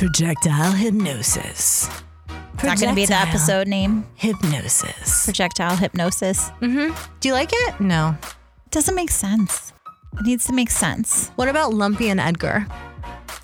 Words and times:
Projectile 0.00 0.72
hypnosis. 0.72 1.86
Is 1.86 2.62
that 2.62 2.80
going 2.80 2.88
to 2.88 2.94
be 2.94 3.04
the 3.04 3.18
episode 3.18 3.68
name? 3.68 4.06
Hypnosis. 4.14 5.26
Projectile 5.26 5.76
hypnosis. 5.76 6.48
Mm-hmm. 6.62 6.98
Do 7.20 7.28
you 7.28 7.34
like 7.34 7.50
it? 7.52 7.80
No. 7.80 8.16
It 8.64 8.70
doesn't 8.70 8.94
make 8.94 9.10
sense. 9.10 9.74
It 10.14 10.24
needs 10.24 10.46
to 10.46 10.54
make 10.54 10.70
sense. 10.70 11.28
What 11.36 11.48
about 11.48 11.74
Lumpy 11.74 12.08
and 12.08 12.18
Edgar? 12.18 12.66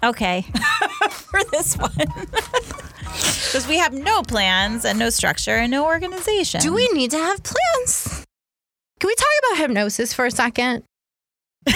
Okay. 0.03 0.46
For 1.11 1.45
this 1.53 1.77
one. 1.77 1.93
Because 3.46 3.68
we 3.68 3.77
have 3.77 3.93
no 3.93 4.23
plans 4.23 4.84
and 4.86 4.98
no 4.98 5.11
structure 5.11 5.57
and 5.57 5.70
no 5.70 5.84
organization. 5.84 6.61
Do 6.62 6.73
we 6.73 6.88
need 6.88 7.11
to 7.11 7.18
have 7.18 7.43
plans? 7.43 8.25
Can 8.98 9.09
we 9.09 9.14
talk 9.14 9.27
about 9.41 9.59
hypnosis 9.59 10.12
for 10.12 10.25
a 10.27 10.30
second? 10.30 10.84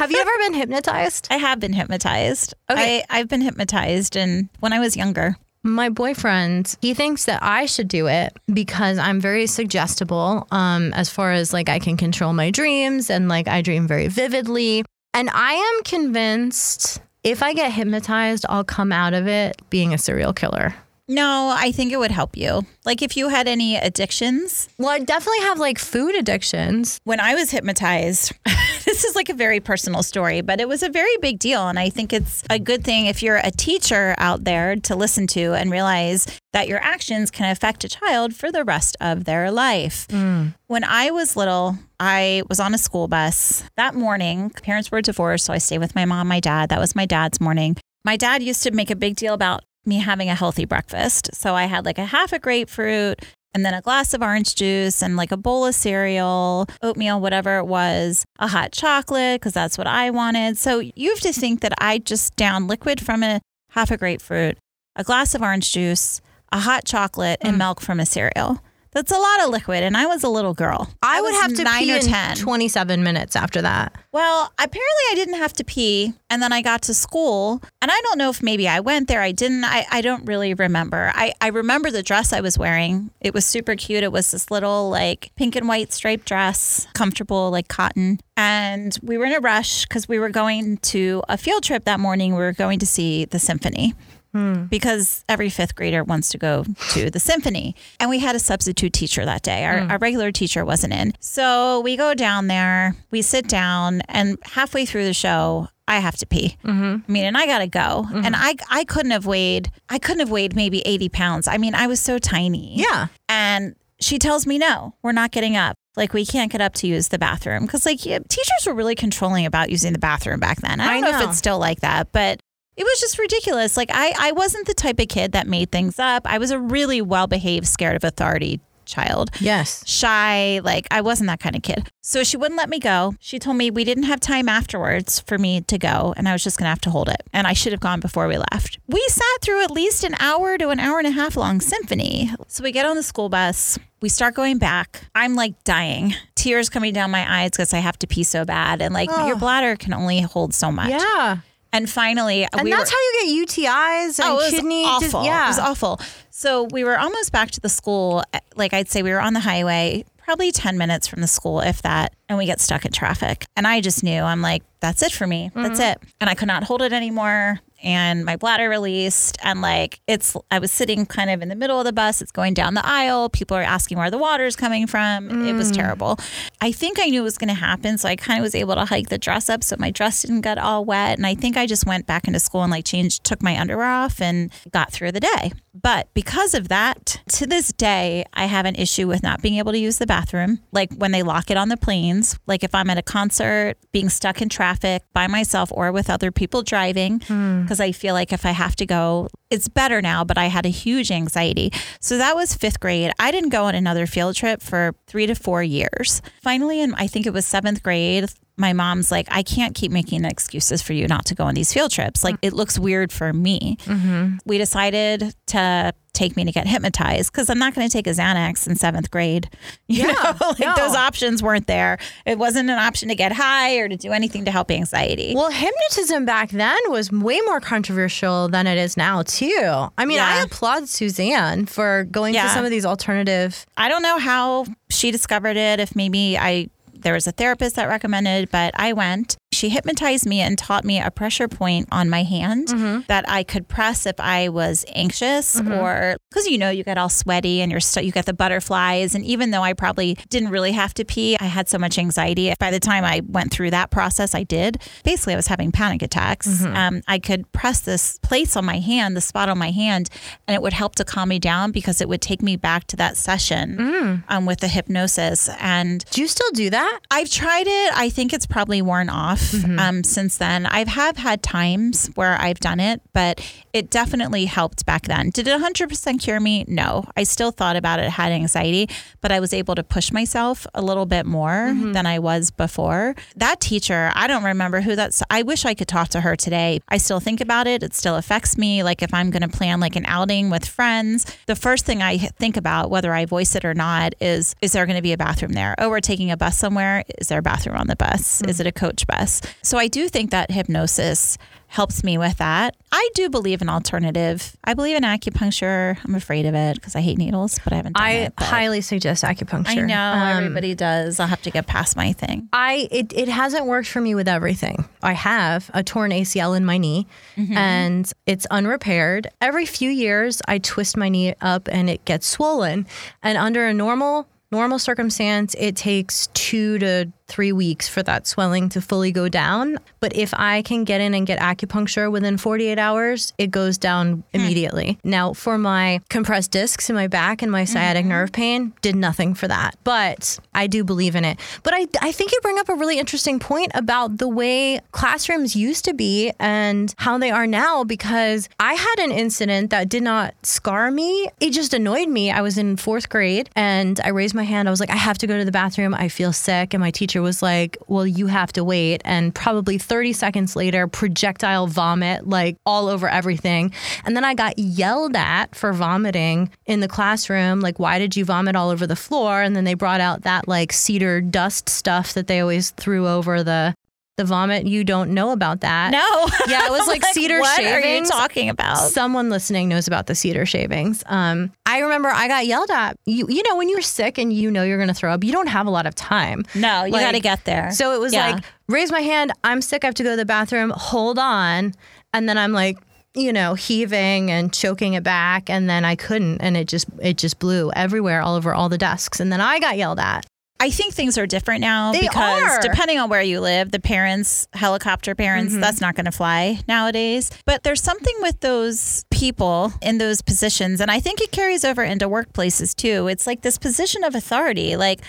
have 0.00 0.10
you 0.10 0.18
ever 0.18 0.30
been 0.38 0.54
hypnotized? 0.54 1.28
I 1.30 1.36
have 1.36 1.60
been 1.60 1.74
hypnotized. 1.74 2.54
Okay. 2.70 3.04
I, 3.10 3.18
I've 3.18 3.28
been 3.28 3.42
hypnotized 3.42 4.16
and 4.16 4.48
when 4.60 4.72
I 4.72 4.78
was 4.78 4.96
younger. 4.96 5.36
My 5.62 5.90
boyfriend, 5.90 6.74
he 6.80 6.94
thinks 6.94 7.26
that 7.26 7.42
I 7.42 7.66
should 7.66 7.86
do 7.86 8.06
it 8.06 8.32
because 8.50 8.96
I'm 8.96 9.20
very 9.20 9.46
suggestible 9.46 10.48
um, 10.50 10.94
as 10.94 11.10
far 11.10 11.32
as 11.32 11.52
like 11.52 11.68
I 11.68 11.78
can 11.78 11.98
control 11.98 12.32
my 12.32 12.50
dreams 12.50 13.10
and 13.10 13.28
like 13.28 13.46
I 13.46 13.60
dream 13.60 13.86
very 13.86 14.08
vividly. 14.08 14.86
And 15.12 15.28
I 15.34 15.52
am 15.52 15.82
convinced 15.84 17.02
if 17.22 17.42
I 17.42 17.52
get 17.52 17.70
hypnotized, 17.70 18.46
I'll 18.48 18.64
come 18.64 18.92
out 18.92 19.12
of 19.12 19.28
it 19.28 19.60
being 19.68 19.92
a 19.92 19.98
serial 19.98 20.32
killer. 20.32 20.74
No, 21.10 21.52
I 21.52 21.72
think 21.72 21.90
it 21.90 21.96
would 21.98 22.12
help 22.12 22.36
you. 22.36 22.62
Like 22.84 23.02
if 23.02 23.16
you 23.16 23.30
had 23.30 23.48
any 23.48 23.74
addictions, 23.74 24.68
Well, 24.78 24.90
I 24.90 25.00
definitely 25.00 25.40
have 25.40 25.58
like 25.58 25.76
food 25.76 26.14
addictions. 26.14 27.00
when 27.02 27.18
I 27.18 27.34
was 27.34 27.50
hypnotized, 27.50 28.32
this 28.84 29.02
is 29.02 29.16
like 29.16 29.28
a 29.28 29.34
very 29.34 29.58
personal 29.58 30.04
story, 30.04 30.40
but 30.40 30.60
it 30.60 30.68
was 30.68 30.84
a 30.84 30.88
very 30.88 31.16
big 31.20 31.40
deal. 31.40 31.66
And 31.66 31.80
I 31.80 31.90
think 31.90 32.12
it's 32.12 32.44
a 32.48 32.60
good 32.60 32.84
thing 32.84 33.06
if 33.06 33.24
you're 33.24 33.40
a 33.42 33.50
teacher 33.50 34.14
out 34.18 34.44
there 34.44 34.76
to 34.76 34.94
listen 34.94 35.26
to 35.28 35.52
and 35.54 35.72
realize 35.72 36.28
that 36.52 36.68
your 36.68 36.78
actions 36.78 37.32
can 37.32 37.50
affect 37.50 37.82
a 37.82 37.88
child 37.88 38.36
for 38.36 38.52
the 38.52 38.62
rest 38.62 38.96
of 39.00 39.24
their 39.24 39.50
life. 39.50 40.06
Mm. 40.08 40.54
When 40.68 40.84
I 40.84 41.10
was 41.10 41.34
little, 41.36 41.76
I 41.98 42.44
was 42.48 42.60
on 42.60 42.72
a 42.72 42.78
school 42.78 43.08
bus 43.08 43.64
that 43.76 43.96
morning. 43.96 44.50
Parents 44.50 44.92
were 44.92 45.02
divorced, 45.02 45.46
so 45.46 45.52
I 45.52 45.58
stayed 45.58 45.78
with 45.78 45.96
my 45.96 46.04
mom, 46.04 46.28
my 46.28 46.38
dad. 46.38 46.68
That 46.68 46.78
was 46.78 46.94
my 46.94 47.04
dad's 47.04 47.40
morning. 47.40 47.76
My 48.04 48.16
dad 48.16 48.42
used 48.44 48.62
to 48.62 48.70
make 48.70 48.90
a 48.90 48.96
big 48.96 49.16
deal 49.16 49.34
about 49.34 49.62
me 49.84 49.98
having 49.98 50.28
a 50.28 50.34
healthy 50.34 50.64
breakfast. 50.64 51.30
So 51.34 51.54
I 51.54 51.64
had 51.64 51.84
like 51.84 51.98
a 51.98 52.06
half 52.06 52.32
a 52.32 52.38
grapefruit 52.38 53.20
and 53.52 53.64
then 53.64 53.74
a 53.74 53.80
glass 53.80 54.14
of 54.14 54.22
orange 54.22 54.54
juice 54.54 55.02
and 55.02 55.16
like 55.16 55.32
a 55.32 55.36
bowl 55.36 55.66
of 55.66 55.74
cereal, 55.74 56.66
oatmeal, 56.82 57.20
whatever 57.20 57.58
it 57.58 57.66
was, 57.66 58.24
a 58.38 58.48
hot 58.48 58.72
chocolate, 58.72 59.40
because 59.40 59.52
that's 59.54 59.76
what 59.76 59.86
I 59.86 60.10
wanted. 60.10 60.56
So 60.58 60.78
you 60.78 61.10
have 61.10 61.20
to 61.20 61.32
think 61.32 61.60
that 61.60 61.74
I 61.78 61.98
just 61.98 62.36
down 62.36 62.66
liquid 62.66 63.04
from 63.04 63.22
a 63.22 63.40
half 63.70 63.90
a 63.90 63.96
grapefruit, 63.96 64.58
a 64.94 65.04
glass 65.04 65.34
of 65.34 65.42
orange 65.42 65.72
juice, 65.72 66.20
a 66.52 66.60
hot 66.60 66.84
chocolate, 66.84 67.38
and 67.40 67.56
mm. 67.56 67.58
milk 67.58 67.80
from 67.80 68.00
a 68.00 68.06
cereal. 68.06 68.60
That's 68.92 69.12
a 69.12 69.18
lot 69.18 69.44
of 69.44 69.50
liquid. 69.50 69.82
And 69.82 69.96
I 69.96 70.06
was 70.06 70.24
a 70.24 70.28
little 70.28 70.54
girl. 70.54 70.88
I, 71.02 71.20
would 71.20 71.34
have 71.34 71.54
to 71.54 71.64
nine 71.64 71.84
pee 71.84 71.92
or 71.92 71.96
in 71.96 72.02
10. 72.02 72.36
27 72.36 73.02
minutes 73.02 73.36
after 73.36 73.62
that. 73.62 73.94
Well, 74.12 74.52
apparently 74.58 75.04
I 75.10 75.14
didn't 75.14 75.34
have 75.34 75.52
to 75.54 75.64
pee. 75.64 76.12
And 76.28 76.42
then 76.42 76.52
I 76.52 76.62
got 76.62 76.82
to 76.82 76.94
school. 76.94 77.62
And 77.80 77.90
I 77.90 78.00
don't 78.02 78.18
know 78.18 78.30
if 78.30 78.42
maybe 78.42 78.68
I 78.68 78.80
went 78.80 79.08
there, 79.08 79.22
I 79.22 79.32
didn't. 79.32 79.64
I, 79.64 79.86
I 79.90 80.00
don't 80.00 80.24
really 80.26 80.54
remember. 80.54 81.12
I, 81.14 81.34
I 81.40 81.48
remember 81.48 81.90
the 81.90 82.02
dress 82.02 82.32
I 82.32 82.40
was 82.40 82.58
wearing. 82.58 83.10
It 83.20 83.32
was 83.32 83.46
super 83.46 83.76
cute. 83.76 84.02
It 84.02 84.12
was 84.12 84.30
this 84.32 84.50
little 84.50 84.90
like 84.90 85.30
pink 85.36 85.54
and 85.54 85.68
white 85.68 85.92
striped 85.92 86.26
dress, 86.26 86.86
comfortable, 86.94 87.50
like 87.50 87.68
cotton. 87.68 88.18
And 88.36 88.98
we 89.02 89.18
were 89.18 89.26
in 89.26 89.32
a 89.32 89.40
rush 89.40 89.84
because 89.86 90.08
we 90.08 90.18
were 90.18 90.30
going 90.30 90.78
to 90.78 91.22
a 91.28 91.36
field 91.36 91.62
trip 91.62 91.84
that 91.84 92.00
morning. 92.00 92.32
We 92.32 92.40
were 92.40 92.52
going 92.52 92.78
to 92.80 92.86
see 92.86 93.24
the 93.26 93.38
symphony 93.38 93.94
Hmm. 94.32 94.66
because 94.66 95.24
every 95.28 95.50
fifth 95.50 95.74
grader 95.74 96.04
wants 96.04 96.28
to 96.30 96.38
go 96.38 96.64
to 96.90 97.10
the 97.10 97.18
symphony. 97.18 97.74
And 97.98 98.08
we 98.08 98.20
had 98.20 98.36
a 98.36 98.38
substitute 98.38 98.92
teacher 98.92 99.24
that 99.24 99.42
day. 99.42 99.64
Our, 99.64 99.80
hmm. 99.80 99.90
our 99.90 99.98
regular 99.98 100.30
teacher 100.30 100.64
wasn't 100.64 100.92
in. 100.92 101.14
So 101.18 101.80
we 101.80 101.96
go 101.96 102.14
down 102.14 102.46
there, 102.46 102.94
we 103.10 103.22
sit 103.22 103.48
down, 103.48 104.02
and 104.02 104.38
halfway 104.42 104.86
through 104.86 105.04
the 105.04 105.14
show, 105.14 105.68
I 105.88 105.98
have 105.98 106.16
to 106.18 106.26
pee. 106.26 106.56
Mm-hmm. 106.64 106.96
I 107.08 107.12
mean, 107.12 107.24
and 107.24 107.36
I 107.36 107.46
gotta 107.46 107.66
go. 107.66 108.06
Mm-hmm. 108.06 108.24
And 108.24 108.36
I 108.36 108.54
I 108.70 108.84
couldn't 108.84 109.10
have 109.10 109.26
weighed 109.26 109.72
I 109.88 109.98
couldn't 109.98 110.20
have 110.20 110.30
weighed 110.30 110.54
maybe 110.54 110.82
80 110.86 111.08
pounds. 111.08 111.48
I 111.48 111.58
mean, 111.58 111.74
I 111.74 111.88
was 111.88 111.98
so 111.98 112.18
tiny. 112.18 112.76
Yeah. 112.76 113.08
And 113.28 113.74
she 114.00 114.18
tells 114.18 114.46
me, 114.46 114.56
no, 114.56 114.94
we're 115.02 115.12
not 115.12 115.32
getting 115.32 115.56
up. 115.56 115.76
Like, 115.96 116.12
we 116.12 116.24
can't 116.24 116.50
get 116.50 116.60
up 116.60 116.74
to 116.74 116.86
use 116.86 117.08
the 117.08 117.18
bathroom. 117.18 117.66
Cause, 117.66 117.84
like, 117.84 118.06
yeah, 118.06 118.20
teachers 118.20 118.66
were 118.66 118.72
really 118.72 118.94
controlling 118.94 119.44
about 119.44 119.70
using 119.70 119.92
the 119.92 119.98
bathroom 119.98 120.40
back 120.40 120.60
then. 120.60 120.80
I 120.80 120.84
I 120.84 120.92
don't 120.94 121.00
know. 121.02 121.10
know. 121.10 121.24
if 121.24 121.30
it's 121.30 121.38
still 121.38 121.58
like 121.58 121.80
that, 121.80 122.12
but 122.12 122.40
it 122.80 122.84
was 122.84 122.98
just 122.98 123.18
ridiculous. 123.18 123.76
Like, 123.76 123.90
I, 123.92 124.14
I 124.18 124.32
wasn't 124.32 124.66
the 124.66 124.72
type 124.72 124.98
of 124.98 125.08
kid 125.08 125.32
that 125.32 125.46
made 125.46 125.70
things 125.70 125.98
up. 125.98 126.22
I 126.24 126.38
was 126.38 126.50
a 126.50 126.58
really 126.58 127.02
well 127.02 127.26
behaved, 127.26 127.66
scared 127.66 127.94
of 127.94 128.04
authority 128.04 128.60
child 128.90 129.30
Yes. 129.40 129.86
shy. 129.86 130.60
Like 130.62 130.86
I 130.90 131.00
wasn't 131.00 131.28
that 131.28 131.40
kind 131.40 131.56
of 131.56 131.62
kid. 131.62 131.88
So 132.02 132.24
she 132.24 132.36
wouldn't 132.36 132.58
let 132.58 132.68
me 132.68 132.78
go. 132.78 133.14
She 133.20 133.38
told 133.38 133.56
me 133.56 133.70
we 133.70 133.84
didn't 133.84 134.04
have 134.04 134.20
time 134.20 134.48
afterwards 134.48 135.20
for 135.20 135.38
me 135.38 135.60
to 135.60 135.78
go 135.78 136.12
and 136.16 136.28
I 136.28 136.32
was 136.32 136.42
just 136.42 136.58
going 136.58 136.64
to 136.64 136.70
have 136.70 136.80
to 136.80 136.90
hold 136.90 137.08
it. 137.08 137.22
And 137.32 137.46
I 137.46 137.52
should 137.52 137.72
have 137.72 137.80
gone 137.80 138.00
before 138.00 138.26
we 138.26 138.36
left. 138.36 138.78
We 138.88 139.04
sat 139.08 139.42
through 139.42 139.62
at 139.62 139.70
least 139.70 140.02
an 140.02 140.16
hour 140.18 140.58
to 140.58 140.70
an 140.70 140.80
hour 140.80 140.98
and 140.98 141.06
a 141.06 141.12
half 141.12 141.36
long 141.36 141.60
symphony. 141.60 142.30
So 142.48 142.64
we 142.64 142.72
get 142.72 142.84
on 142.84 142.96
the 142.96 143.02
school 143.02 143.28
bus. 143.28 143.78
We 144.02 144.08
start 144.08 144.34
going 144.34 144.58
back. 144.58 145.04
I'm 145.14 145.36
like 145.36 145.62
dying, 145.62 146.14
tears 146.34 146.68
coming 146.68 146.92
down 146.92 147.10
my 147.10 147.42
eyes 147.42 147.50
because 147.50 147.72
I 147.72 147.78
have 147.78 147.98
to 148.00 148.06
pee 148.06 148.24
so 148.24 148.44
bad. 148.44 148.82
And 148.82 148.92
like 148.92 149.10
oh. 149.12 149.26
your 149.26 149.36
bladder 149.36 149.76
can 149.76 149.92
only 149.94 150.20
hold 150.20 150.52
so 150.54 150.72
much. 150.72 150.90
Yeah. 150.90 151.38
And 151.72 151.88
finally, 151.88 152.46
And 152.52 152.62
we 152.62 152.70
that's 152.70 152.90
were, 152.90 152.96
how 152.96 153.00
you 153.28 153.46
get 153.46 153.48
UTIs 153.64 154.18
and 154.18 154.28
Oh, 154.28 154.32
it 154.38 154.42
was 154.44 154.50
kidney. 154.50 154.82
dis- 155.00 155.14
awful. 155.14 155.24
yeah. 155.24 155.44
It 155.44 155.48
was 155.48 155.58
awful. 155.58 156.00
So 156.30 156.64
we 156.72 156.82
were 156.84 156.98
almost 156.98 157.30
back 157.32 157.50
to 157.52 157.60
the 157.60 157.68
school. 157.68 158.24
Like 158.56 158.74
I'd 158.74 158.88
say 158.88 159.02
we 159.02 159.10
were 159.12 159.20
on 159.20 159.34
the 159.34 159.40
highway, 159.40 160.04
probably 160.18 160.50
10 160.52 160.76
minutes 160.78 161.06
from 161.06 161.20
the 161.20 161.26
school, 161.28 161.60
if 161.60 161.82
that, 161.82 162.14
and 162.28 162.38
we 162.38 162.46
get 162.46 162.60
stuck 162.60 162.84
in 162.84 162.92
traffic. 162.92 163.46
And 163.56 163.66
I 163.66 163.80
just 163.80 164.02
knew, 164.02 164.20
I'm 164.22 164.40
like, 164.42 164.62
that's 164.80 165.02
it 165.02 165.12
for 165.12 165.26
me. 165.26 165.50
That's 165.54 165.78
Mm-hmm. 165.80 166.02
it. 166.04 166.12
And 166.20 166.28
I 166.30 166.34
could 166.34 166.48
not 166.48 166.64
hold 166.64 166.82
it 166.82 166.92
anymore. 166.92 167.60
And 167.82 168.24
my 168.24 168.36
bladder 168.36 168.68
released. 168.68 169.38
And 169.42 169.60
like, 169.62 170.00
it's, 170.06 170.36
I 170.50 170.58
was 170.58 170.70
sitting 170.70 171.06
kind 171.06 171.30
of 171.30 171.42
in 171.42 171.48
the 171.48 171.54
middle 171.54 171.78
of 171.78 171.84
the 171.84 171.92
bus. 171.92 172.20
It's 172.20 172.32
going 172.32 172.54
down 172.54 172.74
the 172.74 172.84
aisle. 172.86 173.28
People 173.30 173.56
are 173.56 173.62
asking 173.62 173.98
where 173.98 174.10
the 174.10 174.18
water's 174.18 174.56
coming 174.56 174.86
from. 174.86 175.30
It 175.30 175.54
Mm. 175.54 175.56
was 175.56 175.70
terrible. 175.70 176.18
I 176.60 176.72
think 176.72 176.98
I 177.00 177.06
knew 177.06 177.20
it 177.20 177.24
was 177.24 177.38
going 177.38 177.48
to 177.48 177.54
happen. 177.54 177.96
So 177.98 178.08
I 178.08 178.16
kind 178.16 178.38
of 178.38 178.42
was 178.42 178.54
able 178.54 178.74
to 178.74 178.84
hike 178.84 179.08
the 179.08 179.18
dress 179.18 179.48
up 179.48 179.64
so 179.64 179.76
my 179.78 179.90
dress 179.90 180.22
didn't 180.22 180.42
get 180.42 180.58
all 180.58 180.84
wet. 180.84 181.16
And 181.18 181.26
I 181.26 181.34
think 181.34 181.56
I 181.56 181.66
just 181.66 181.86
went 181.86 182.06
back 182.06 182.26
into 182.26 182.38
school 182.40 182.62
and 182.62 182.70
like 182.70 182.84
changed, 182.84 183.24
took 183.24 183.42
my 183.42 183.58
underwear 183.58 183.86
off 183.86 184.20
and 184.20 184.52
got 184.72 184.92
through 184.92 185.12
the 185.12 185.20
day. 185.20 185.52
But 185.72 186.12
because 186.14 186.52
of 186.54 186.68
that, 186.68 187.20
to 187.28 187.46
this 187.46 187.72
day, 187.72 188.24
I 188.34 188.46
have 188.46 188.66
an 188.66 188.74
issue 188.74 189.06
with 189.06 189.22
not 189.22 189.40
being 189.40 189.56
able 189.56 189.72
to 189.72 189.78
use 189.78 189.98
the 189.98 190.06
bathroom. 190.06 190.58
Like 190.72 190.92
when 190.94 191.12
they 191.12 191.22
lock 191.22 191.50
it 191.50 191.56
on 191.56 191.68
the 191.68 191.76
planes, 191.76 192.38
like 192.46 192.64
if 192.64 192.74
I'm 192.74 192.90
at 192.90 192.98
a 192.98 193.02
concert, 193.02 193.76
being 193.92 194.08
stuck 194.08 194.42
in 194.42 194.48
traffic 194.48 195.02
by 195.14 195.26
myself 195.28 195.70
or 195.72 195.92
with 195.92 196.10
other 196.10 196.30
people 196.32 196.62
driving, 196.62 197.20
because 197.70 197.78
I 197.78 197.92
feel 197.92 198.14
like 198.14 198.32
if 198.32 198.44
I 198.44 198.50
have 198.50 198.74
to 198.76 198.84
go, 198.84 199.28
it's 199.50 199.68
better 199.68 200.00
now, 200.00 200.24
but 200.24 200.38
I 200.38 200.46
had 200.46 200.64
a 200.64 200.70
huge 200.70 201.10
anxiety. 201.10 201.72
So 202.00 202.18
that 202.18 202.36
was 202.36 202.54
fifth 202.54 202.80
grade. 202.80 203.12
I 203.18 203.30
didn't 203.30 203.50
go 203.50 203.64
on 203.64 203.74
another 203.74 204.06
field 204.06 204.36
trip 204.36 204.62
for 204.62 204.94
three 205.06 205.26
to 205.26 205.34
four 205.34 205.62
years. 205.62 206.22
Finally, 206.42 206.80
in 206.80 206.94
I 206.94 207.06
think 207.06 207.26
it 207.26 207.32
was 207.32 207.46
seventh 207.46 207.82
grade, 207.82 208.26
my 208.56 208.72
mom's 208.72 209.10
like, 209.10 209.26
I 209.30 209.42
can't 209.42 209.74
keep 209.74 209.90
making 209.90 210.24
excuses 210.24 210.82
for 210.82 210.92
you 210.92 211.06
not 211.08 211.24
to 211.26 211.34
go 211.34 211.44
on 211.44 211.54
these 211.54 211.72
field 211.72 211.90
trips. 211.90 212.22
Like, 212.22 212.36
it 212.42 212.52
looks 212.52 212.78
weird 212.78 213.10
for 213.10 213.32
me. 213.32 213.76
Mm-hmm. 213.86 214.36
We 214.44 214.58
decided 214.58 215.34
to 215.46 215.94
take 216.12 216.36
me 216.36 216.44
to 216.44 216.52
get 216.52 216.66
hypnotized 216.66 217.32
because 217.32 217.48
I'm 217.48 217.58
not 217.58 217.72
going 217.74 217.88
to 217.88 217.92
take 217.92 218.06
a 218.06 218.10
Xanax 218.10 218.66
in 218.66 218.74
seventh 218.76 219.10
grade. 219.10 219.48
You 219.86 220.06
Yeah, 220.06 220.12
know, 220.40 220.48
like 220.50 220.58
no. 220.60 220.74
those 220.76 220.94
options 220.94 221.42
weren't 221.42 221.66
there. 221.66 221.98
It 222.26 222.38
wasn't 222.38 222.68
an 222.70 222.78
option 222.78 223.08
to 223.08 223.14
get 223.16 223.32
high 223.32 223.76
or 223.78 223.88
to 223.88 223.96
do 223.96 224.12
anything 224.12 224.44
to 224.44 224.50
help 224.52 224.70
anxiety. 224.70 225.32
Well, 225.34 225.50
hypnotism 225.50 226.24
back 226.26 226.50
then 226.50 226.76
was 226.88 227.10
way 227.10 227.40
more 227.40 227.60
controversial 227.60 228.48
than 228.48 228.66
it 228.68 228.78
is 228.78 228.96
now, 228.96 229.22
too. 229.22 229.39
I 229.42 230.04
mean, 230.04 230.18
I 230.20 230.42
applaud 230.42 230.88
Suzanne 230.88 231.66
for 231.66 232.04
going 232.04 232.34
Yeah. 232.34 232.44
to 232.44 232.48
some 232.50 232.64
of 232.64 232.70
these 232.70 232.84
alternative. 232.86 233.66
I 233.76 233.88
don't 233.88 234.02
know 234.02 234.18
how 234.18 234.66
she 234.90 235.10
discovered 235.10 235.56
it. 235.56 235.80
If 235.80 235.96
maybe 235.96 236.36
I 236.38 236.68
there 236.92 237.14
was 237.14 237.26
a 237.26 237.32
therapist 237.32 237.76
that 237.76 237.88
recommended, 237.88 238.50
but 238.50 238.74
I 238.78 238.92
went. 238.92 239.36
She 239.60 239.68
hypnotized 239.68 240.24
me 240.26 240.40
and 240.40 240.56
taught 240.56 240.84
me 240.86 240.98
a 241.00 241.10
pressure 241.10 241.46
point 241.48 241.86
on 241.92 242.08
my 242.08 242.22
hand 242.22 242.68
that 243.08 243.24
I 243.28 243.42
could 243.42 243.68
press 243.68 244.06
if 244.06 244.18
I 244.18 244.48
was 244.48 244.86
anxious 244.94 245.60
or 245.60 246.16
because 246.30 246.46
you 246.46 246.56
know 246.56 246.70
you 246.70 246.82
get 246.82 246.96
all 246.96 247.10
sweaty 247.10 247.60
and 247.60 247.70
you're 247.70 247.80
st- 247.80 248.06
you 248.06 248.12
get 248.12 248.24
the 248.24 248.32
butterflies. 248.32 249.14
And 249.14 249.22
even 249.24 249.50
though 249.50 249.62
I 249.62 249.74
probably 249.74 250.16
didn't 250.30 250.48
really 250.48 250.72
have 250.72 250.94
to 250.94 251.04
pee, 251.04 251.36
I 251.38 251.44
had 251.44 251.68
so 251.68 251.76
much 251.78 251.98
anxiety. 251.98 252.52
By 252.58 252.70
the 252.70 252.80
time 252.80 253.04
I 253.04 253.20
went 253.28 253.50
through 253.52 253.70
that 253.72 253.90
process, 253.90 254.34
I 254.34 254.44
did. 254.44 254.80
Basically, 255.04 255.34
I 255.34 255.36
was 255.36 255.48
having 255.48 255.72
panic 255.72 256.00
attacks. 256.02 256.64
Um, 256.64 257.02
I 257.06 257.18
could 257.18 257.50
press 257.52 257.80
this 257.80 258.18
place 258.22 258.56
on 258.56 258.64
my 258.64 258.78
hand, 258.78 259.14
the 259.16 259.20
spot 259.20 259.48
on 259.50 259.58
my 259.58 259.70
hand, 259.72 260.08
and 260.48 260.54
it 260.54 260.62
would 260.62 260.72
help 260.72 260.94
to 260.96 261.04
calm 261.04 261.28
me 261.28 261.38
down 261.38 261.70
because 261.72 262.00
it 262.00 262.08
would 262.08 262.22
take 262.22 262.40
me 262.40 262.56
back 262.56 262.86
to 262.88 262.96
that 262.96 263.16
session 263.16 264.22
um, 264.28 264.46
with 264.46 264.60
the 264.60 264.68
hypnosis. 264.68 265.50
And 265.60 266.04
Do 266.12 266.22
you 266.22 266.28
still 266.28 266.50
do 266.52 266.70
that? 266.70 267.00
I've 267.10 267.30
tried 267.30 267.66
it. 267.66 267.92
I 267.94 268.08
think 268.08 268.32
it's 268.32 268.46
probably 268.46 268.80
worn 268.80 269.08
off. 269.10 269.49
Mm-hmm. 269.52 269.78
um, 269.78 270.04
since 270.04 270.36
then. 270.36 270.66
I 270.66 270.88
have 270.88 271.16
had 271.16 271.42
times 271.42 272.08
where 272.14 272.40
I've 272.40 272.60
done 272.60 272.80
it, 272.80 273.00
but 273.12 273.40
it 273.72 273.90
definitely 273.90 274.46
helped 274.46 274.86
back 274.86 275.02
then. 275.02 275.30
Did 275.30 275.46
it 275.46 275.60
100% 275.60 276.20
cure 276.20 276.40
me? 276.40 276.64
No. 276.66 277.04
I 277.16 277.22
still 277.24 277.50
thought 277.50 277.76
about 277.76 278.00
it, 278.00 278.10
had 278.10 278.32
anxiety, 278.32 278.88
but 279.20 279.32
I 279.32 279.40
was 279.40 279.52
able 279.52 279.74
to 279.74 279.82
push 279.82 280.12
myself 280.12 280.66
a 280.74 280.82
little 280.82 281.06
bit 281.06 281.26
more 281.26 281.50
mm-hmm. 281.50 281.92
than 281.92 282.06
I 282.06 282.18
was 282.18 282.50
before. 282.50 283.14
That 283.36 283.60
teacher, 283.60 284.12
I 284.14 284.26
don't 284.26 284.44
remember 284.44 284.80
who 284.80 284.96
that's, 284.96 285.22
I 285.30 285.42
wish 285.42 285.64
I 285.64 285.74
could 285.74 285.88
talk 285.88 286.08
to 286.10 286.20
her 286.20 286.36
today. 286.36 286.80
I 286.88 286.98
still 286.98 287.20
think 287.20 287.40
about 287.40 287.66
it. 287.66 287.82
It 287.82 287.94
still 287.94 288.16
affects 288.16 288.58
me. 288.58 288.82
Like 288.82 289.02
if 289.02 289.12
I'm 289.14 289.30
going 289.30 289.42
to 289.42 289.48
plan 289.48 289.80
like 289.80 289.96
an 289.96 290.04
outing 290.06 290.50
with 290.50 290.66
friends, 290.66 291.26
the 291.46 291.56
first 291.56 291.86
thing 291.86 292.02
I 292.02 292.18
think 292.18 292.56
about, 292.56 292.90
whether 292.90 293.12
I 293.12 293.26
voice 293.26 293.54
it 293.54 293.64
or 293.64 293.74
not, 293.74 294.14
is 294.20 294.54
is 294.60 294.72
there 294.72 294.86
going 294.86 294.96
to 294.96 295.02
be 295.02 295.12
a 295.12 295.16
bathroom 295.16 295.52
there? 295.52 295.74
Oh, 295.78 295.88
we're 295.88 296.00
taking 296.00 296.30
a 296.30 296.36
bus 296.36 296.56
somewhere. 296.56 297.04
Is 297.18 297.28
there 297.28 297.38
a 297.38 297.42
bathroom 297.42 297.76
on 297.76 297.86
the 297.86 297.96
bus? 297.96 298.40
Mm-hmm. 298.40 298.50
Is 298.50 298.60
it 298.60 298.66
a 298.66 298.72
coach 298.72 299.06
bus? 299.06 299.39
So 299.62 299.78
I 299.78 299.88
do 299.88 300.08
think 300.08 300.30
that 300.30 300.50
hypnosis 300.50 301.38
helps 301.70 302.02
me 302.02 302.18
with 302.18 302.36
that. 302.38 302.74
I 302.90 303.08
do 303.14 303.30
believe 303.30 303.62
in 303.62 303.68
alternative. 303.68 304.56
I 304.64 304.74
believe 304.74 304.96
in 304.96 305.04
acupuncture. 305.04 305.96
I'm 306.04 306.16
afraid 306.16 306.44
of 306.44 306.54
it 306.54 306.74
because 306.74 306.96
I 306.96 307.00
hate 307.00 307.16
needles, 307.16 307.60
but 307.62 307.72
I 307.72 307.76
haven't 307.76 307.92
done 307.92 308.02
I 308.02 308.10
it. 308.10 308.32
I 308.38 308.44
highly 308.44 308.80
suggest 308.80 309.22
acupuncture. 309.22 309.84
I 309.84 309.86
know 309.86 310.12
um, 310.12 310.36
everybody 310.36 310.74
does. 310.74 311.20
I'll 311.20 311.28
have 311.28 311.42
to 311.42 311.50
get 311.50 311.68
past 311.68 311.96
my 311.96 312.12
thing. 312.12 312.48
I 312.52 312.88
it, 312.90 313.12
it 313.12 313.28
hasn't 313.28 313.66
worked 313.66 313.86
for 313.86 314.00
me 314.00 314.16
with 314.16 314.26
everything. 314.26 314.84
I 315.00 315.12
have 315.12 315.70
a 315.72 315.84
torn 315.84 316.10
ACL 316.10 316.56
in 316.56 316.64
my 316.64 316.76
knee 316.76 317.06
mm-hmm. 317.36 317.56
and 317.56 318.12
it's 318.26 318.46
unrepaired. 318.46 319.28
Every 319.40 319.64
few 319.64 319.90
years 319.90 320.42
I 320.48 320.58
twist 320.58 320.96
my 320.96 321.08
knee 321.08 321.34
up 321.40 321.68
and 321.70 321.88
it 321.88 322.04
gets 322.04 322.26
swollen. 322.26 322.84
And 323.22 323.38
under 323.38 323.64
a 323.64 323.72
normal 323.72 324.26
normal 324.52 324.80
circumstance, 324.80 325.54
it 325.58 325.76
takes 325.76 326.26
two 326.28 326.78
to 326.78 327.12
three 327.30 327.52
weeks 327.52 327.88
for 327.88 328.02
that 328.02 328.26
swelling 328.26 328.68
to 328.70 328.80
fully 328.80 329.12
go 329.12 329.28
down. 329.28 329.78
But 330.00 330.14
if 330.16 330.34
I 330.34 330.62
can 330.62 330.84
get 330.84 331.00
in 331.00 331.14
and 331.14 331.26
get 331.26 331.38
acupuncture 331.38 332.10
within 332.10 332.36
48 332.36 332.78
hours, 332.78 333.32
it 333.38 333.50
goes 333.50 333.78
down 333.78 334.16
hmm. 334.16 334.22
immediately. 334.32 334.98
Now, 335.04 335.32
for 335.32 335.56
my 335.56 336.00
compressed 336.08 336.50
discs 336.50 336.90
in 336.90 336.96
my 336.96 337.06
back 337.06 337.42
and 337.42 337.50
my 337.50 337.64
sciatic 337.64 338.02
mm-hmm. 338.02 338.10
nerve 338.10 338.32
pain, 338.32 338.72
did 338.82 338.96
nothing 338.96 339.34
for 339.34 339.48
that. 339.48 339.76
But 339.84 340.38
I 340.54 340.66
do 340.66 340.84
believe 340.84 341.14
in 341.14 341.24
it. 341.24 341.38
But 341.62 341.74
I, 341.74 341.86
I 342.02 342.12
think 342.12 342.32
you 342.32 342.38
bring 342.42 342.58
up 342.58 342.68
a 342.68 342.74
really 342.74 342.98
interesting 342.98 343.38
point 343.38 343.70
about 343.74 344.18
the 344.18 344.28
way 344.28 344.80
classrooms 344.92 345.54
used 345.54 345.84
to 345.84 345.94
be 345.94 346.32
and 346.38 346.94
how 346.98 347.18
they 347.18 347.30
are 347.30 347.46
now 347.46 347.84
because 347.84 348.48
I 348.58 348.74
had 348.74 348.98
an 348.98 349.12
incident 349.12 349.70
that 349.70 349.88
did 349.88 350.02
not 350.02 350.34
scar 350.42 350.90
me. 350.90 351.28
It 351.40 351.50
just 351.50 351.72
annoyed 351.74 352.08
me. 352.08 352.30
I 352.30 352.40
was 352.40 352.58
in 352.58 352.76
fourth 352.76 353.08
grade 353.08 353.50
and 353.54 354.00
I 354.04 354.08
raised 354.08 354.34
my 354.34 354.44
hand. 354.44 354.68
I 354.68 354.70
was 354.70 354.80
like, 354.80 354.90
I 354.90 354.96
have 354.96 355.18
to 355.18 355.26
go 355.26 355.38
to 355.38 355.44
the 355.44 355.52
bathroom. 355.52 355.94
I 355.94 356.08
feel 356.08 356.32
sick. 356.32 356.74
And 356.74 356.80
my 356.80 356.90
teacher 356.90 357.19
was 357.20 357.42
like, 357.42 357.76
Well, 357.86 358.06
you 358.06 358.26
have 358.26 358.52
to 358.52 358.64
wait. 358.64 359.02
And 359.04 359.34
probably 359.34 359.78
30 359.78 360.12
seconds 360.12 360.56
later, 360.56 360.86
projectile 360.86 361.66
vomit 361.66 362.26
like 362.26 362.56
all 362.66 362.88
over 362.88 363.08
everything. 363.08 363.72
And 364.04 364.16
then 364.16 364.24
I 364.24 364.34
got 364.34 364.58
yelled 364.58 365.16
at 365.16 365.54
for 365.54 365.72
vomiting 365.72 366.50
in 366.66 366.80
the 366.80 366.88
classroom. 366.88 367.60
Like, 367.60 367.78
why 367.78 367.98
did 367.98 368.16
you 368.16 368.24
vomit 368.24 368.56
all 368.56 368.70
over 368.70 368.86
the 368.86 368.96
floor? 368.96 369.42
And 369.42 369.54
then 369.54 369.64
they 369.64 369.74
brought 369.74 370.00
out 370.00 370.22
that 370.22 370.48
like 370.48 370.72
cedar 370.72 371.20
dust 371.20 371.68
stuff 371.68 372.14
that 372.14 372.26
they 372.26 372.40
always 372.40 372.70
threw 372.70 373.06
over 373.08 373.42
the 373.42 373.74
the 374.16 374.24
vomit. 374.24 374.66
You 374.66 374.84
don't 374.84 375.12
know 375.12 375.30
about 375.32 375.60
that. 375.62 375.92
No. 375.92 376.28
Yeah, 376.46 376.66
it 376.66 376.70
was 376.70 376.86
like, 376.88 377.02
like 377.02 377.14
cedar 377.14 377.40
what 377.40 377.56
shavings. 377.56 377.74
What 377.74 377.84
are 377.84 377.96
you 377.96 378.04
talking 378.04 378.48
about? 378.48 378.90
Someone 378.90 379.30
listening 379.30 379.68
knows 379.68 379.86
about 379.86 380.06
the 380.06 380.14
cedar 380.14 380.44
shavings. 380.44 381.02
Um, 381.06 381.52
I 381.66 381.78
remember 381.78 382.08
I 382.08 382.28
got 382.28 382.46
yelled 382.46 382.70
at. 382.70 382.96
You 383.06 383.26
you 383.28 383.42
know 383.48 383.56
when 383.56 383.68
you're 383.68 383.82
sick 383.82 384.18
and 384.18 384.32
you 384.32 384.50
know 384.50 384.62
you're 384.62 384.78
going 384.78 384.88
to 384.88 384.94
throw 384.94 385.12
up, 385.12 385.24
you 385.24 385.32
don't 385.32 385.48
have 385.48 385.66
a 385.66 385.70
lot 385.70 385.86
of 385.86 385.94
time. 385.94 386.44
No, 386.54 386.84
you 386.84 386.92
like, 386.92 387.02
got 387.02 387.12
to 387.12 387.20
get 387.20 387.44
there. 387.44 387.70
So 387.70 387.92
it 387.92 388.00
was 388.00 388.12
yeah. 388.12 388.32
like 388.32 388.44
raise 388.68 388.92
my 388.92 389.00
hand. 389.00 389.32
I'm 389.42 389.62
sick. 389.62 389.84
I 389.84 389.88
have 389.88 389.94
to 389.94 390.02
go 390.02 390.10
to 390.10 390.16
the 390.16 390.26
bathroom. 390.26 390.70
Hold 390.70 391.18
on, 391.18 391.74
and 392.12 392.28
then 392.28 392.36
I'm 392.36 392.52
like 392.52 392.78
you 393.14 393.32
know 393.32 393.54
heaving 393.54 394.30
and 394.30 394.52
choking 394.52 394.94
it 394.94 395.02
back 395.02 395.50
and 395.50 395.68
then 395.68 395.84
i 395.84 395.96
couldn't 395.96 396.38
and 396.38 396.56
it 396.56 396.68
just 396.68 396.86
it 397.02 397.18
just 397.18 397.40
blew 397.40 397.70
everywhere 397.72 398.22
all 398.22 398.36
over 398.36 398.54
all 398.54 398.68
the 398.68 398.78
desks 398.78 399.18
and 399.18 399.32
then 399.32 399.40
i 399.40 399.58
got 399.58 399.76
yelled 399.76 399.98
at 399.98 400.24
I 400.60 400.70
think 400.70 400.92
things 400.92 401.16
are 401.16 401.26
different 401.26 401.62
now 401.62 401.92
they 401.92 402.00
because 402.00 402.42
are. 402.42 402.60
depending 402.60 402.98
on 402.98 403.08
where 403.08 403.22
you 403.22 403.40
live, 403.40 403.70
the 403.70 403.80
parents, 403.80 404.46
helicopter 404.52 405.14
parents, 405.14 405.52
mm-hmm. 405.52 405.62
that's 405.62 405.80
not 405.80 405.94
going 405.94 406.04
to 406.04 406.12
fly 406.12 406.60
nowadays. 406.68 407.30
But 407.46 407.62
there's 407.62 407.82
something 407.82 408.14
with 408.20 408.38
those 408.40 409.04
people 409.10 409.72
in 409.80 409.96
those 409.96 410.20
positions. 410.20 410.82
And 410.82 410.90
I 410.90 411.00
think 411.00 411.22
it 411.22 411.32
carries 411.32 411.64
over 411.64 411.82
into 411.82 412.08
workplaces 412.08 412.76
too. 412.76 413.08
It's 413.08 413.26
like 413.26 413.40
this 413.40 413.56
position 413.56 414.04
of 414.04 414.14
authority. 414.14 414.76
Like, 414.76 415.00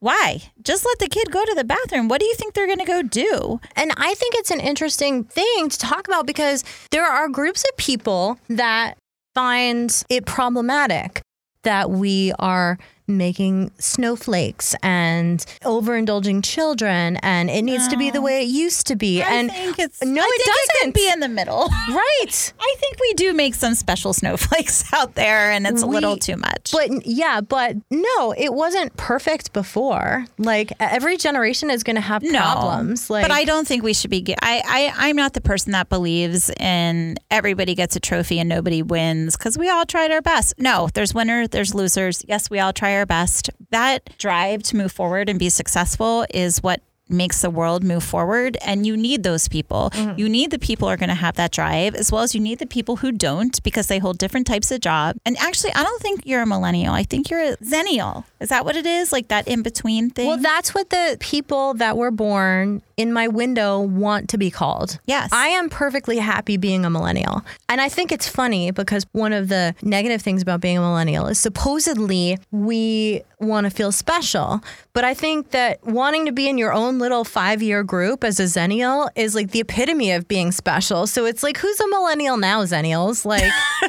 why? 0.00 0.42
Just 0.62 0.84
let 0.84 0.98
the 0.98 1.08
kid 1.08 1.30
go 1.30 1.44
to 1.44 1.54
the 1.54 1.64
bathroom. 1.64 2.08
What 2.08 2.20
do 2.20 2.26
you 2.26 2.34
think 2.34 2.54
they're 2.54 2.66
going 2.66 2.80
to 2.80 2.84
go 2.84 3.02
do? 3.02 3.60
And 3.76 3.92
I 3.96 4.14
think 4.14 4.34
it's 4.34 4.50
an 4.50 4.60
interesting 4.60 5.22
thing 5.22 5.68
to 5.68 5.78
talk 5.78 6.08
about 6.08 6.26
because 6.26 6.64
there 6.90 7.06
are 7.06 7.28
groups 7.28 7.64
of 7.70 7.76
people 7.76 8.38
that 8.48 8.98
find 9.34 10.04
it 10.08 10.26
problematic 10.26 11.22
that 11.62 11.90
we 11.90 12.32
are 12.38 12.78
making 13.08 13.70
snowflakes 13.78 14.74
and 14.82 15.40
overindulging 15.62 16.44
children 16.44 17.16
and 17.18 17.50
it 17.50 17.62
needs 17.62 17.88
to 17.88 17.96
be 17.96 18.10
the 18.10 18.18
ah. 18.18 18.22
way 18.22 18.42
it 18.42 18.48
used 18.48 18.86
to 18.86 18.96
be 18.96 19.22
I 19.22 19.30
and 19.32 19.50
think 19.50 19.78
it's 19.78 20.02
no 20.02 20.20
I 20.20 20.30
it 20.32 20.46
doesn't 20.46 20.88
it 20.90 20.94
be 20.94 21.10
in 21.10 21.20
the 21.20 21.28
middle. 21.28 21.68
Right. 21.88 22.52
I 22.60 22.74
think 22.78 22.98
we 23.00 23.14
do 23.14 23.32
make 23.32 23.54
some 23.54 23.74
special 23.74 24.12
snowflakes 24.12 24.92
out 24.92 25.14
there 25.14 25.52
and 25.52 25.66
it's 25.66 25.82
we, 25.82 25.88
a 25.88 25.90
little 25.90 26.16
too 26.16 26.36
much. 26.36 26.72
but 26.72 27.06
yeah 27.06 27.40
but 27.40 27.76
no 27.90 28.34
it 28.36 28.52
wasn't 28.52 28.96
perfect 28.96 29.52
before. 29.52 30.26
Like 30.38 30.72
every 30.80 31.16
generation 31.16 31.70
is 31.70 31.82
going 31.84 31.96
to 31.96 32.02
have 32.02 32.22
problems 32.22 33.08
no, 33.08 33.14
like 33.14 33.24
but 33.24 33.30
i 33.30 33.44
don't 33.44 33.66
think 33.66 33.82
we 33.82 33.94
should 33.94 34.10
be 34.10 34.24
I, 34.42 34.62
I 34.64 35.08
i'm 35.08 35.16
not 35.16 35.32
the 35.32 35.40
person 35.40 35.72
that 35.72 35.88
believes 35.88 36.50
in 36.58 37.16
everybody 37.30 37.74
gets 37.74 37.96
a 37.96 38.00
trophy 38.00 38.38
and 38.38 38.48
nobody 38.48 38.82
wins 38.82 39.36
because 39.36 39.56
we 39.56 39.70
all 39.70 39.86
tried 39.86 40.10
our 40.10 40.22
best. 40.22 40.54
No 40.58 40.88
there's 40.94 41.14
winners 41.14 41.48
there's 41.50 41.74
losers. 41.74 42.24
Yes 42.28 42.50
we 42.50 42.58
all 42.58 42.72
try 42.72 42.95
our 42.96 43.06
best. 43.06 43.50
That 43.70 44.16
drive 44.18 44.62
to 44.64 44.76
move 44.76 44.92
forward 44.92 45.28
and 45.28 45.38
be 45.38 45.48
successful 45.48 46.26
is 46.34 46.62
what 46.62 46.80
makes 47.08 47.42
the 47.42 47.50
world 47.50 47.84
move 47.84 48.02
forward 48.02 48.56
and 48.64 48.86
you 48.86 48.96
need 48.96 49.22
those 49.22 49.48
people 49.48 49.90
mm-hmm. 49.92 50.18
you 50.18 50.28
need 50.28 50.50
the 50.50 50.58
people 50.58 50.88
who 50.88 50.92
are 50.92 50.96
going 50.96 51.08
to 51.08 51.14
have 51.14 51.36
that 51.36 51.52
drive 51.52 51.94
as 51.94 52.10
well 52.10 52.22
as 52.22 52.34
you 52.34 52.40
need 52.40 52.58
the 52.58 52.66
people 52.66 52.96
who 52.96 53.12
don't 53.12 53.62
because 53.62 53.86
they 53.86 53.98
hold 53.98 54.18
different 54.18 54.46
types 54.46 54.70
of 54.70 54.80
job 54.80 55.16
and 55.24 55.36
actually 55.38 55.72
i 55.74 55.82
don't 55.82 56.02
think 56.02 56.20
you're 56.24 56.42
a 56.42 56.46
millennial 56.46 56.92
i 56.92 57.02
think 57.02 57.30
you're 57.30 57.42
a 57.42 57.56
Xennial 57.58 58.24
is 58.40 58.48
that 58.48 58.64
what 58.64 58.76
it 58.76 58.86
is 58.86 59.12
like 59.12 59.28
that 59.28 59.46
in 59.46 59.62
between 59.62 60.10
thing 60.10 60.26
well 60.26 60.38
that's 60.38 60.74
what 60.74 60.90
the 60.90 61.16
people 61.20 61.74
that 61.74 61.96
were 61.96 62.10
born 62.10 62.82
in 62.96 63.12
my 63.12 63.28
window 63.28 63.80
want 63.80 64.28
to 64.30 64.38
be 64.38 64.50
called. 64.50 64.98
Yes. 65.06 65.30
I 65.32 65.48
am 65.48 65.68
perfectly 65.68 66.18
happy 66.18 66.56
being 66.56 66.84
a 66.84 66.90
millennial. 66.90 67.42
And 67.68 67.80
I 67.80 67.88
think 67.88 68.10
it's 68.10 68.28
funny 68.28 68.70
because 68.70 69.06
one 69.12 69.32
of 69.32 69.48
the 69.48 69.74
negative 69.82 70.22
things 70.22 70.40
about 70.40 70.60
being 70.60 70.78
a 70.78 70.80
millennial 70.80 71.26
is 71.26 71.38
supposedly 71.38 72.38
we 72.50 73.22
want 73.38 73.64
to 73.64 73.70
feel 73.70 73.92
special. 73.92 74.62
But 74.94 75.04
I 75.04 75.12
think 75.12 75.50
that 75.50 75.84
wanting 75.84 76.24
to 76.26 76.32
be 76.32 76.48
in 76.48 76.56
your 76.56 76.72
own 76.72 76.95
little 76.98 77.24
five 77.24 77.62
year 77.62 77.82
group 77.82 78.24
as 78.24 78.40
a 78.40 78.44
Xennial 78.44 79.08
is 79.14 79.34
like 79.34 79.50
the 79.50 79.60
epitome 79.60 80.12
of 80.12 80.28
being 80.28 80.52
special. 80.52 81.06
So 81.06 81.24
it's 81.24 81.42
like, 81.42 81.56
who's 81.58 81.80
a 81.80 81.88
millennial 81.88 82.36
now, 82.36 82.62
Xennials? 82.64 83.24
Like, 83.24 83.42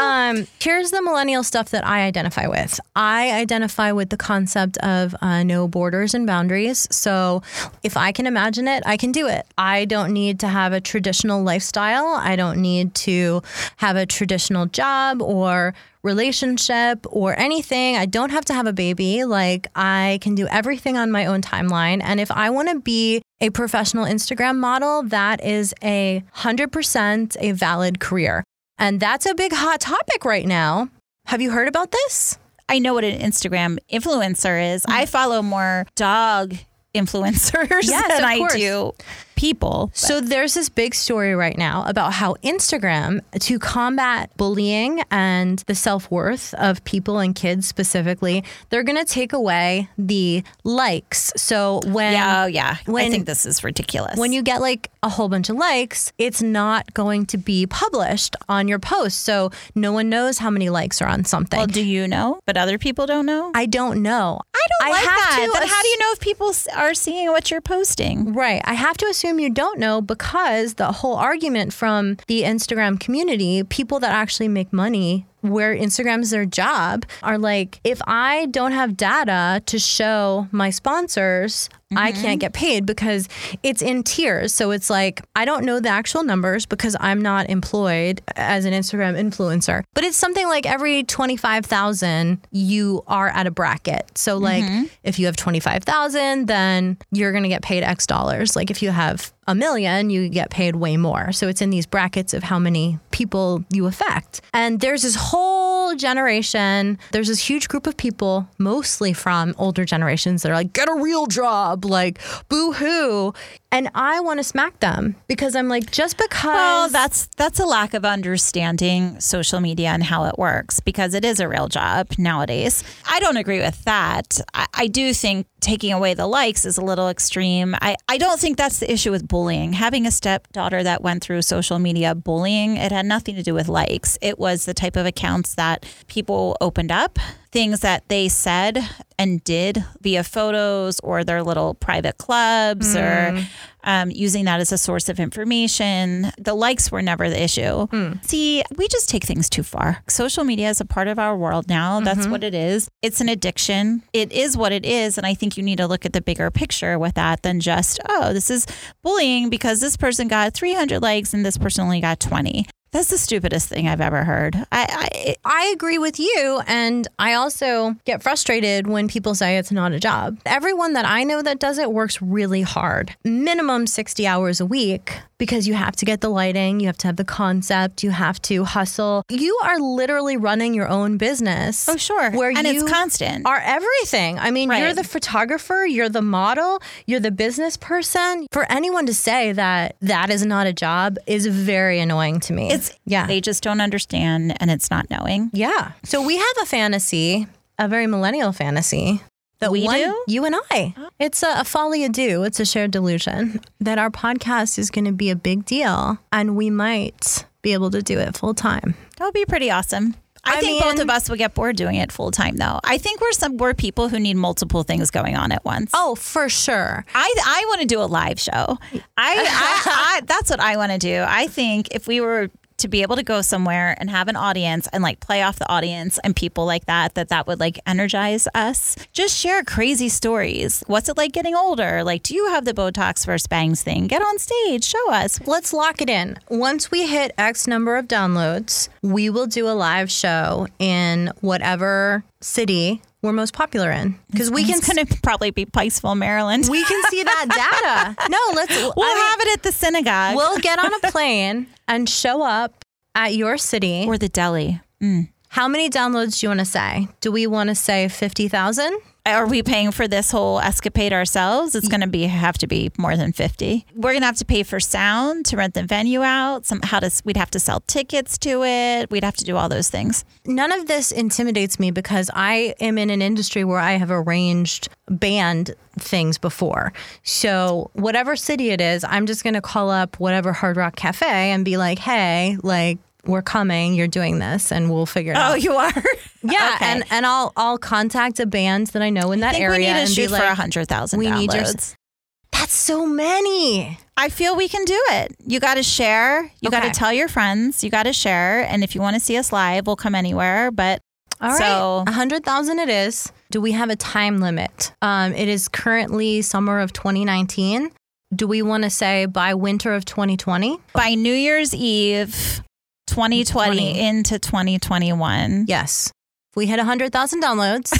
um, 0.00 0.46
here's 0.60 0.90
the 0.90 1.02
millennial 1.02 1.42
stuff 1.42 1.70
that 1.70 1.86
I 1.86 2.00
identify 2.00 2.46
with. 2.46 2.80
I 2.96 3.32
identify 3.32 3.92
with 3.92 4.08
the 4.08 4.16
concept 4.16 4.78
of 4.78 5.14
uh, 5.20 5.42
no 5.42 5.68
borders 5.68 6.14
and 6.14 6.26
boundaries. 6.26 6.88
So 6.90 7.42
if 7.82 7.98
I 7.98 8.10
can 8.10 8.26
imagine 8.26 8.66
it, 8.66 8.82
I 8.86 8.96
can 8.96 9.12
do 9.12 9.26
it. 9.28 9.46
I 9.58 9.84
don't 9.84 10.12
need 10.12 10.40
to 10.40 10.48
have 10.48 10.72
a 10.72 10.80
traditional 10.80 11.42
lifestyle. 11.42 12.06
I 12.06 12.34
don't 12.34 12.62
need 12.62 12.94
to 12.94 13.42
have 13.76 13.96
a 13.96 14.06
traditional 14.06 14.64
job 14.64 15.20
or 15.20 15.74
relationship 16.02 17.04
or 17.10 17.38
anything. 17.38 17.96
I 17.96 18.06
don't 18.06 18.30
have 18.30 18.46
to 18.46 18.54
have 18.54 18.66
a 18.66 18.72
baby. 18.72 19.24
Like 19.24 19.66
I 19.76 20.18
can 20.22 20.34
do 20.34 20.46
everything 20.48 20.96
on 20.96 21.10
my 21.10 21.26
own 21.26 21.42
timeline. 21.42 22.00
And 22.02 22.20
if 22.20 22.30
I 22.30 22.48
want 22.48 22.70
to 22.70 22.80
be 22.80 23.20
a 23.42 23.50
professional 23.50 24.06
Instagram 24.06 24.56
model, 24.56 25.02
that 25.04 25.44
is 25.44 25.74
a 25.82 26.24
100% 26.36 27.36
a 27.38 27.52
valid 27.52 28.00
career. 28.00 28.44
And 28.80 28.98
that's 28.98 29.26
a 29.26 29.34
big 29.34 29.52
hot 29.52 29.80
topic 29.80 30.24
right 30.24 30.46
now. 30.46 30.88
Have 31.26 31.42
you 31.42 31.50
heard 31.50 31.68
about 31.68 31.92
this? 31.92 32.38
I 32.66 32.78
know 32.78 32.94
what 32.94 33.04
an 33.04 33.20
Instagram 33.20 33.78
influencer 33.92 34.74
is. 34.74 34.84
I 34.86 35.02
mm-hmm. 35.02 35.10
follow 35.10 35.42
more 35.42 35.86
dog 35.94 36.54
influencers 36.94 37.82
yes, 37.82 38.08
than 38.08 38.24
I 38.24 38.48
do 38.48 38.92
people. 39.40 39.86
but- 39.92 39.96
So 39.96 40.20
there's 40.20 40.52
this 40.54 40.68
big 40.68 40.94
story 40.94 41.34
right 41.34 41.56
now 41.56 41.84
about 41.86 42.12
how 42.14 42.34
Instagram, 42.44 43.20
to 43.48 43.58
combat 43.58 44.30
bullying 44.36 45.00
and 45.10 45.60
the 45.66 45.74
self 45.74 46.10
worth 46.10 46.52
of 46.54 46.84
people 46.84 47.18
and 47.18 47.34
kids 47.34 47.66
specifically, 47.66 48.44
they're 48.68 48.82
going 48.82 48.98
to 48.98 49.10
take 49.20 49.32
away 49.32 49.88
the 49.96 50.42
likes. 50.62 51.32
So 51.36 51.80
when 51.86 52.12
yeah, 52.12 52.42
oh, 52.44 52.46
yeah. 52.46 52.76
I 52.86 53.08
think 53.08 53.24
this 53.26 53.46
is 53.46 53.64
ridiculous. 53.64 54.18
when 54.18 54.32
you 54.32 54.42
get 54.42 54.60
like 54.60 54.90
a 55.02 55.08
whole 55.08 55.28
bunch 55.30 55.48
of 55.48 55.56
likes, 55.56 56.12
it's 56.18 56.42
not 56.42 56.92
going 56.92 57.24
to 57.26 57.38
be 57.38 57.66
published 57.66 58.36
on 58.48 58.68
your 58.68 58.78
post. 58.78 59.20
So 59.24 59.50
no 59.74 59.92
one 59.92 60.10
knows 60.10 60.36
how 60.38 60.50
many 60.50 60.68
likes 60.68 61.00
are 61.00 61.08
on 61.08 61.24
something. 61.24 61.56
well, 61.58 61.66
do 61.66 61.82
you 61.82 62.06
know? 62.06 62.40
But 62.44 62.56
other 62.58 62.76
people 62.76 63.06
don't 63.06 63.24
know. 63.26 63.52
I 63.54 63.64
don't 63.66 64.02
know. 64.02 64.38
I 64.54 64.64
don't 64.80 64.90
like 64.92 65.04
have 65.08 65.18
that. 65.18 65.46
to 65.46 65.52
then 65.52 65.62
ass- 65.62 65.70
how 65.70 65.82
do 65.82 65.88
you 65.88 65.98
know 65.98 66.12
if 66.12 66.20
people 66.20 66.52
are 66.76 66.92
seeing 66.94 67.28
what 67.30 67.50
you're 67.50 67.62
posting? 67.62 68.34
Right. 68.34 68.60
I 68.64 68.74
have 68.74 68.96
to 68.98 69.06
assume 69.06 69.29
you 69.38 69.50
don't 69.50 69.78
know 69.78 70.00
because 70.00 70.74
the 70.74 70.92
whole 70.92 71.16
argument 71.16 71.72
from 71.72 72.16
the 72.26 72.42
Instagram 72.42 72.98
community, 72.98 73.62
people 73.64 74.00
that 74.00 74.12
actually 74.12 74.48
make 74.48 74.72
money 74.72 75.26
where 75.40 75.74
Instagram 75.74 76.22
is 76.22 76.30
their 76.30 76.46
job, 76.46 77.04
are 77.22 77.38
like, 77.38 77.80
if 77.84 78.00
I 78.06 78.46
don't 78.46 78.72
have 78.72 78.96
data 78.96 79.62
to 79.66 79.78
show 79.78 80.48
my 80.52 80.70
sponsors, 80.70 81.68
I 81.96 82.12
mm-hmm. 82.12 82.22
can't 82.22 82.40
get 82.40 82.52
paid 82.52 82.86
because 82.86 83.28
it's 83.64 83.82
in 83.82 84.04
tiers. 84.04 84.54
So 84.54 84.70
it's 84.70 84.90
like, 84.90 85.22
I 85.34 85.44
don't 85.44 85.64
know 85.64 85.80
the 85.80 85.88
actual 85.88 86.22
numbers 86.22 86.64
because 86.64 86.96
I'm 87.00 87.20
not 87.20 87.50
employed 87.50 88.22
as 88.36 88.64
an 88.64 88.72
Instagram 88.72 89.18
influencer, 89.18 89.82
but 89.94 90.04
it's 90.04 90.16
something 90.16 90.46
like 90.46 90.66
every 90.66 91.02
25,000, 91.02 92.46
you 92.52 93.02
are 93.08 93.28
at 93.28 93.48
a 93.48 93.50
bracket. 93.50 94.16
So, 94.16 94.36
like, 94.36 94.62
mm-hmm. 94.62 94.84
if 95.02 95.18
you 95.18 95.26
have 95.26 95.36
25,000, 95.36 96.46
then 96.46 96.96
you're 97.10 97.32
going 97.32 97.42
to 97.42 97.48
get 97.48 97.62
paid 97.62 97.82
X 97.82 98.06
dollars. 98.06 98.54
Like, 98.54 98.70
if 98.70 98.82
you 98.82 98.90
have 98.90 99.32
a 99.46 99.54
million, 99.54 100.10
you 100.10 100.28
get 100.28 100.50
paid 100.50 100.76
way 100.76 100.96
more. 100.96 101.32
So 101.32 101.48
it's 101.48 101.62
in 101.62 101.70
these 101.70 101.86
brackets 101.86 102.34
of 102.34 102.42
how 102.42 102.58
many 102.58 102.98
people 103.10 103.64
you 103.70 103.86
affect. 103.86 104.40
And 104.54 104.80
there's 104.80 105.02
this 105.02 105.16
whole 105.16 105.96
generation, 105.96 106.98
there's 107.10 107.28
this 107.28 107.48
huge 107.48 107.68
group 107.68 107.86
of 107.86 107.96
people, 107.96 108.48
mostly 108.58 109.12
from 109.12 109.54
older 109.58 109.84
generations, 109.84 110.42
that 110.42 110.50
are 110.50 110.54
like, 110.54 110.72
get 110.72 110.88
a 110.88 110.94
real 110.94 111.26
job, 111.26 111.84
like, 111.84 112.20
boo 112.48 112.72
hoo. 112.72 113.34
And 113.72 113.88
I 113.94 114.18
want 114.20 114.40
to 114.40 114.44
smack 114.44 114.80
them 114.80 115.14
because 115.28 115.54
I'm 115.54 115.68
like, 115.68 115.90
just 115.92 116.18
because. 116.18 116.44
Well, 116.44 116.88
that's 116.88 117.26
that's 117.36 117.60
a 117.60 117.66
lack 117.66 117.94
of 117.94 118.04
understanding 118.04 119.20
social 119.20 119.60
media 119.60 119.90
and 119.90 120.02
how 120.02 120.24
it 120.24 120.38
works 120.38 120.80
because 120.80 121.14
it 121.14 121.24
is 121.24 121.38
a 121.38 121.48
real 121.48 121.68
job 121.68 122.08
nowadays. 122.18 122.82
I 123.08 123.20
don't 123.20 123.36
agree 123.36 123.60
with 123.60 123.84
that. 123.84 124.40
I, 124.54 124.66
I 124.74 124.86
do 124.88 125.14
think 125.14 125.46
taking 125.60 125.92
away 125.92 126.14
the 126.14 126.26
likes 126.26 126.64
is 126.64 126.78
a 126.78 126.84
little 126.84 127.08
extreme. 127.08 127.76
I, 127.80 127.96
I 128.08 128.18
don't 128.18 128.40
think 128.40 128.56
that's 128.56 128.80
the 128.80 128.90
issue 128.90 129.10
with 129.10 129.28
bullying. 129.28 129.74
Having 129.74 130.06
a 130.06 130.10
stepdaughter 130.10 130.82
that 130.82 131.02
went 131.02 131.22
through 131.22 131.42
social 131.42 131.78
media 131.78 132.14
bullying, 132.14 132.76
it 132.76 132.90
had 132.90 133.06
nothing 133.06 133.36
to 133.36 133.42
do 133.42 133.54
with 133.54 133.68
likes. 133.68 134.18
It 134.20 134.38
was 134.38 134.64
the 134.64 134.74
type 134.74 134.96
of 134.96 135.06
accounts 135.06 135.54
that 135.54 135.84
people 136.08 136.56
opened 136.60 136.90
up, 136.90 137.18
things 137.52 137.80
that 137.80 138.08
they 138.08 138.28
said 138.28 138.78
and 139.18 139.42
did 139.44 139.84
via 140.00 140.22
photos 140.24 141.00
or 141.00 141.24
their 141.24 141.42
little 141.42 141.74
private 141.74 142.16
clubs 142.16 142.96
or 142.96 143.32
mm. 143.32 143.44
um, 143.84 144.10
using 144.10 144.44
that 144.44 144.60
as 144.60 144.72
a 144.72 144.78
source 144.78 145.08
of 145.08 145.18
information. 145.18 146.30
The 146.38 146.54
likes 146.54 146.90
were 146.90 147.02
never 147.02 147.28
the 147.28 147.42
issue. 147.42 147.86
Hmm. 147.88 148.12
See, 148.22 148.62
we 148.76 148.88
just 148.88 149.08
take 149.08 149.24
things 149.24 149.50
too 149.50 149.62
far. 149.62 150.02
Social 150.08 150.44
media 150.44 150.70
is 150.70 150.80
a 150.80 150.84
part 150.84 151.08
of 151.08 151.18
our 151.18 151.36
world 151.36 151.68
now. 151.68 152.00
That's 152.00 152.20
mm-hmm. 152.20 152.30
what 152.30 152.44
it 152.44 152.54
is. 152.54 152.88
It's 153.02 153.20
an 153.20 153.28
addiction. 153.28 154.02
It 154.12 154.32
is 154.32 154.56
what 154.56 154.72
it 154.72 154.86
is. 154.86 155.18
And 155.18 155.26
I 155.26 155.34
think 155.34 155.56
you 155.56 155.62
need 155.62 155.78
to 155.78 155.86
look 155.86 156.06
at 156.06 156.12
the 156.12 156.22
bigger 156.22 156.50
picture 156.50 156.98
with 156.98 157.14
that 157.14 157.42
than 157.42 157.60
just, 157.60 158.00
oh, 158.08 158.32
this 158.32 158.50
is 158.50 158.66
bullying 159.02 159.50
because 159.50 159.80
this 159.80 159.96
person 159.96 160.28
got 160.28 160.54
300 160.54 161.02
likes 161.02 161.34
and 161.34 161.44
this 161.44 161.58
person 161.58 161.84
only 161.84 162.00
got 162.00 162.20
20. 162.20 162.66
That's 162.92 163.08
the 163.08 163.18
stupidest 163.18 163.68
thing 163.68 163.86
I've 163.88 164.00
ever 164.00 164.24
heard. 164.24 164.56
I, 164.72 164.86
I 165.14 165.36
I 165.44 165.72
agree 165.72 165.98
with 165.98 166.18
you. 166.18 166.60
And 166.66 167.06
I 167.18 167.34
also 167.34 167.94
get 168.04 168.22
frustrated 168.22 168.86
when 168.88 169.06
people 169.08 169.34
say 169.34 169.58
it's 169.58 169.70
not 169.70 169.92
a 169.92 170.00
job. 170.00 170.38
Everyone 170.44 170.94
that 170.94 171.04
I 171.04 171.22
know 171.22 171.40
that 171.42 171.60
does 171.60 171.78
it 171.78 171.92
works 171.92 172.20
really 172.20 172.62
hard, 172.62 173.14
minimum 173.24 173.86
60 173.86 174.26
hours 174.26 174.60
a 174.60 174.66
week, 174.66 175.12
because 175.38 175.68
you 175.68 175.74
have 175.74 175.94
to 175.96 176.04
get 176.04 176.20
the 176.20 176.28
lighting, 176.28 176.80
you 176.80 176.86
have 176.86 176.98
to 176.98 177.06
have 177.06 177.16
the 177.16 177.24
concept, 177.24 178.02
you 178.02 178.10
have 178.10 178.42
to 178.42 178.64
hustle. 178.64 179.22
You 179.28 179.56
are 179.62 179.78
literally 179.78 180.36
running 180.36 180.74
your 180.74 180.88
own 180.88 181.16
business. 181.16 181.88
oh 181.88 181.96
sure, 181.96 182.32
Where 182.32 182.50
and 182.50 182.66
you 182.66 182.82
it's 182.82 182.90
constant. 182.90 183.46
are 183.46 183.60
everything. 183.64 184.38
I 184.38 184.50
mean, 184.50 184.70
you're 184.70 184.94
the 184.94 185.04
photographer, 185.04 185.86
you're 185.86 186.08
the 186.08 186.22
model, 186.22 186.82
you're 187.06 187.20
the 187.20 187.30
business 187.30 187.76
person. 187.76 188.46
For 188.50 188.66
anyone 188.70 189.06
to 189.06 189.14
say 189.14 189.52
that 189.52 189.96
that 190.00 190.30
is 190.30 190.44
not 190.44 190.66
a 190.66 190.72
job 190.72 191.18
is 191.26 191.46
very 191.46 192.00
annoying 192.00 192.40
to 192.40 192.52
me. 192.52 192.70
It's 192.70 192.79
yeah. 193.04 193.26
They 193.26 193.40
just 193.40 193.62
don't 193.62 193.80
understand, 193.80 194.56
and 194.60 194.70
it's 194.70 194.90
not 194.90 195.10
knowing. 195.10 195.50
Yeah. 195.52 195.92
So 196.04 196.24
we 196.24 196.36
have 196.36 196.56
a 196.62 196.66
fantasy, 196.66 197.46
a 197.78 197.88
very 197.88 198.06
millennial 198.06 198.52
fantasy. 198.52 199.22
That 199.60 199.70
We 199.72 199.84
one- 199.84 199.98
do? 199.98 200.24
You 200.26 200.44
and 200.46 200.54
I. 200.70 200.94
Oh. 200.96 201.10
It's 201.18 201.42
a, 201.42 201.60
a 201.60 201.64
folie 201.64 202.00
à 202.08 202.10
deux. 202.10 202.42
It's 202.44 202.60
a 202.60 202.64
shared 202.64 202.90
delusion 202.92 203.60
that 203.78 203.98
our 203.98 204.08
podcast 204.10 204.78
is 204.78 204.90
going 204.90 205.04
to 205.04 205.12
be 205.12 205.28
a 205.28 205.36
big 205.36 205.66
deal 205.66 206.18
and 206.32 206.56
we 206.56 206.70
might 206.70 207.44
be 207.60 207.74
able 207.74 207.90
to 207.90 208.00
do 208.00 208.18
it 208.18 208.36
full 208.38 208.54
time. 208.54 208.94
That 209.18 209.26
would 209.26 209.34
be 209.34 209.44
pretty 209.44 209.70
awesome. 209.70 210.14
I, 210.42 210.56
I 210.56 210.60
think 210.60 210.82
both 210.82 210.98
of 211.00 211.10
us 211.10 211.28
would 211.28 211.36
get 211.38 211.52
bored 211.52 211.76
doing 211.76 211.96
it 211.96 212.10
full 212.10 212.30
time, 212.30 212.56
though. 212.56 212.80
I 212.82 212.96
think 212.96 213.20
we're 213.20 213.32
some 213.32 213.58
we're 213.58 213.74
people 213.74 214.08
who 214.08 214.18
need 214.18 214.38
multiple 214.38 214.82
things 214.84 215.10
going 215.10 215.36
on 215.36 215.52
at 215.52 215.62
once. 215.66 215.90
Oh, 215.92 216.14
for 216.14 216.48
sure. 216.48 217.04
I 217.14 217.34
I 217.44 217.64
want 217.68 217.82
to 217.82 217.86
do 217.86 218.00
a 218.00 218.08
live 218.08 218.40
show. 218.40 218.50
I, 218.52 218.96
I, 218.96 219.02
I 219.18 220.20
that's 220.24 220.48
what 220.48 220.60
I 220.60 220.78
want 220.78 220.92
to 220.92 220.98
do. 220.98 221.22
I 221.28 221.46
think 221.48 221.88
if 221.94 222.06
we 222.08 222.22
were 222.22 222.48
to 222.80 222.88
be 222.88 223.02
able 223.02 223.16
to 223.16 223.22
go 223.22 223.42
somewhere 223.42 223.96
and 223.98 224.10
have 224.10 224.28
an 224.28 224.36
audience 224.36 224.88
and 224.92 225.02
like 225.02 225.20
play 225.20 225.42
off 225.42 225.58
the 225.58 225.68
audience 225.68 226.18
and 226.24 226.34
people 226.34 226.66
like 226.66 226.86
that 226.86 227.14
that 227.14 227.28
that 227.28 227.46
would 227.46 227.60
like 227.60 227.78
energize 227.86 228.46
us. 228.54 228.96
Just 229.12 229.36
share 229.36 229.62
crazy 229.62 230.08
stories. 230.08 230.82
What's 230.86 231.08
it 231.08 231.16
like 231.16 231.32
getting 231.32 231.54
older? 231.54 232.02
Like 232.04 232.22
do 232.22 232.34
you 232.34 232.48
have 232.50 232.64
the 232.64 232.74
botox 232.74 233.24
versus 233.24 233.46
bangs 233.46 233.82
thing? 233.82 234.06
Get 234.06 234.22
on 234.22 234.38
stage. 234.38 234.84
Show 234.84 235.12
us. 235.12 235.40
Let's 235.46 235.72
lock 235.72 236.02
it 236.02 236.10
in. 236.10 236.38
Once 236.48 236.90
we 236.90 237.06
hit 237.06 237.32
X 237.38 237.66
number 237.66 237.96
of 237.96 238.06
downloads, 238.06 238.88
we 239.02 239.30
will 239.30 239.46
do 239.46 239.68
a 239.68 239.72
live 239.72 240.10
show 240.10 240.66
in 240.78 241.32
whatever 241.40 242.24
city 242.40 243.02
we're 243.22 243.32
most 243.32 243.52
popular 243.52 243.90
in 243.90 244.18
because 244.30 244.50
we 244.50 244.64
can 244.64 244.80
going 244.80 245.06
to 245.06 245.20
probably 245.22 245.50
be 245.50 245.66
Pikesville, 245.66 246.16
Maryland. 246.16 246.66
we 246.70 246.82
can 246.84 247.02
see 247.10 247.22
that 247.22 248.14
data. 248.16 248.28
No, 248.30 248.38
let's 248.54 248.74
We'll 248.76 248.92
I 248.96 249.14
mean, 249.14 249.16
have 249.18 249.40
it 249.40 249.52
at 249.58 249.62
the 249.62 249.72
synagogue 249.72 250.36
We'll 250.36 250.58
get 250.58 250.78
on 250.78 250.92
a 250.94 251.00
plane 251.10 251.66
and 251.86 252.08
show 252.08 252.42
up 252.42 252.84
at 253.14 253.34
your 253.34 253.58
city. 253.58 254.04
or 254.06 254.16
the 254.18 254.28
deli. 254.28 254.80
Mm. 255.02 255.28
How 255.48 255.66
many 255.68 255.90
downloads 255.90 256.38
do 256.40 256.46
you 256.46 256.50
want 256.50 256.60
to 256.60 256.64
say? 256.66 257.08
Do 257.20 257.32
we 257.32 257.46
want 257.46 257.68
to 257.70 257.74
say 257.74 258.06
50,000? 258.08 258.96
Are 259.26 259.46
we 259.46 259.62
paying 259.62 259.90
for 259.90 260.08
this 260.08 260.30
whole 260.30 260.60
escapade 260.60 261.12
ourselves? 261.12 261.74
It's 261.74 261.86
mm. 261.86 261.90
going 261.90 262.00
to 262.00 262.06
be 262.06 262.24
have 262.24 262.58
to 262.58 262.66
be 262.66 262.90
more 262.98 263.16
than 263.16 263.32
fifty. 263.32 263.86
We're 263.94 264.12
going 264.12 264.22
to 264.22 264.26
have 264.26 264.38
to 264.38 264.44
pay 264.44 264.62
for 264.62 264.80
sound 264.80 265.46
to 265.46 265.56
rent 265.56 265.74
the 265.74 265.82
venue 265.82 266.22
out. 266.22 266.66
Some 266.66 266.80
how 266.82 267.00
to 267.00 267.10
we'd 267.24 267.36
have 267.36 267.50
to 267.50 267.60
sell 267.60 267.80
tickets 267.80 268.38
to 268.38 268.64
it. 268.64 269.10
We'd 269.10 269.24
have 269.24 269.36
to 269.36 269.44
do 269.44 269.56
all 269.56 269.68
those 269.68 269.90
things. 269.90 270.24
None 270.46 270.72
of 270.72 270.86
this 270.86 271.12
intimidates 271.12 271.78
me 271.78 271.90
because 271.90 272.30
I 272.34 272.74
am 272.80 272.98
in 272.98 273.10
an 273.10 273.20
industry 273.22 273.64
where 273.64 273.78
I 273.78 273.92
have 273.92 274.10
arranged 274.10 274.88
band 275.08 275.74
things 275.98 276.38
before. 276.38 276.92
So, 277.22 277.90
whatever 277.94 278.36
city 278.36 278.70
it 278.70 278.80
is, 278.80 279.04
I'm 279.04 279.26
just 279.26 279.44
going 279.44 279.54
to 279.54 279.60
call 279.60 279.90
up 279.90 280.18
whatever 280.18 280.52
Hard 280.52 280.76
Rock 280.76 280.96
Cafe 280.96 281.26
and 281.26 281.64
be 281.64 281.76
like, 281.76 281.98
hey, 281.98 282.56
like, 282.62 282.98
we're 283.26 283.42
coming, 283.42 283.94
you're 283.94 284.08
doing 284.08 284.38
this, 284.38 284.72
and 284.72 284.90
we'll 284.90 285.06
figure 285.06 285.32
it 285.32 285.36
out. 285.36 285.52
Oh, 285.52 285.54
you 285.54 285.72
are. 285.74 285.92
Yeah, 286.42 286.72
Okay. 286.76 286.86
and 286.86 287.04
and 287.10 287.26
I'll 287.26 287.52
I'll 287.54 287.76
contact 287.76 288.40
a 288.40 288.46
band 288.46 288.86
that 288.88 289.02
I 289.02 289.10
know 289.10 289.30
in 289.32 289.40
that 289.40 289.56
I 289.56 289.58
area 289.58 289.78
we 289.78 289.78
need 289.84 289.92
to 289.92 289.98
and 289.98 290.08
be 290.08 290.14
shoot 290.14 290.30
like, 290.30 290.40
for 290.40 290.48
a 290.48 290.54
hundred 290.54 290.88
thousand 290.88 291.18
we 291.18 291.30
need 291.30 291.52
your- 291.52 291.64
that's 291.64 292.72
so 292.74 293.04
many. 293.06 293.98
I 294.16 294.30
feel 294.30 294.56
we 294.56 294.66
can 294.68 294.84
do 294.86 294.98
it. 295.10 295.36
You 295.46 295.60
got 295.60 295.74
to 295.74 295.82
share. 295.82 296.50
You 296.62 296.70
got 296.70 296.82
to 296.82 296.90
tell 296.90 297.12
your 297.12 297.28
friends. 297.28 297.84
You 297.84 297.90
got 297.90 298.04
to 298.04 298.12
share. 298.14 298.62
And 298.62 298.82
if 298.82 298.94
you 298.94 299.00
want 299.02 299.14
to 299.16 299.20
see 299.20 299.36
us 299.36 299.52
live, 299.52 299.86
we'll 299.86 299.96
come 299.96 300.14
anywhere. 300.14 300.70
But 300.70 301.00
All 301.42 301.50
right, 301.50 301.58
So- 301.58 302.04
a 302.06 302.12
hundred 302.12 302.42
thousand 302.44 302.78
it 302.78 302.88
is. 302.88 303.30
Do 303.50 303.60
we 303.60 303.72
have 303.72 303.90
a 303.90 303.96
time 303.96 304.40
limit? 304.40 304.92
Um, 305.02 305.34
it 305.34 305.48
is 305.48 305.68
currently 305.68 306.40
summer 306.42 306.80
of 306.80 306.92
2019. 306.94 307.90
Do 308.34 308.46
we 308.46 308.62
want 308.62 308.84
to 308.84 308.90
say 308.90 309.26
by 309.26 309.52
winter 309.54 309.92
of 309.94 310.04
2020? 310.06 310.78
by 310.94 311.14
New 311.14 311.34
Year's 311.34 311.74
Eve, 311.74 312.62
2020 313.10 313.76
20. 313.94 314.00
into 314.00 314.38
2021. 314.38 315.66
Yes. 315.68 316.12
If 316.50 316.56
we 316.56 316.66
hit 316.66 316.80
hundred 316.80 317.12
thousand 317.12 317.42
downloads, 317.42 317.92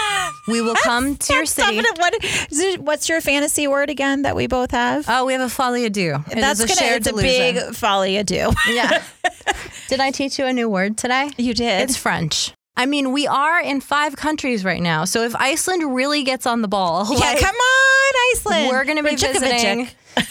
we 0.48 0.62
will 0.62 0.74
come 0.76 1.16
to 1.16 1.34
your 1.34 1.44
city. 1.44 1.78
it. 1.78 1.98
What, 1.98 2.24
is 2.24 2.58
it- 2.58 2.80
what's 2.80 3.08
your 3.08 3.20
fantasy 3.20 3.68
word 3.68 3.90
again 3.90 4.22
that 4.22 4.34
we 4.34 4.46
both 4.46 4.70
have? 4.70 5.04
Oh, 5.08 5.26
we 5.26 5.34
have 5.34 5.42
a 5.42 5.88
deux. 5.90 6.14
It 6.30 6.34
That's 6.36 6.60
is 6.60 6.64
a 6.64 6.68
gonna. 6.68 6.80
shared 6.80 7.06
It's 7.06 7.08
a 7.08 7.12
big 7.14 7.56
folie 7.74 8.16
à 8.18 8.24
deux. 8.24 8.50
Yeah. 8.72 9.02
Did 9.88 10.00
I 10.00 10.10
teach 10.10 10.38
you 10.38 10.46
a 10.46 10.52
new 10.52 10.68
word 10.68 10.96
today? 10.98 11.30
You 11.36 11.54
did. 11.54 11.82
It's 11.88 11.96
French. 11.96 12.52
I 12.76 12.86
mean, 12.86 13.10
we 13.12 13.26
are 13.26 13.60
in 13.60 13.80
five 13.80 14.16
countries 14.16 14.64
right 14.64 14.80
now. 14.80 15.04
So 15.04 15.24
if 15.24 15.34
Iceland 15.34 15.94
really 15.94 16.22
gets 16.22 16.46
on 16.46 16.62
the 16.62 16.68
ball, 16.68 17.06
yeah, 17.10 17.18
like, 17.18 17.40
come 17.40 17.54
on, 17.56 18.14
Iceland. 18.34 18.68
we're 18.68 18.84
going 18.84 18.98
to 18.98 19.02
be 19.02 19.16
visiting 19.16 19.88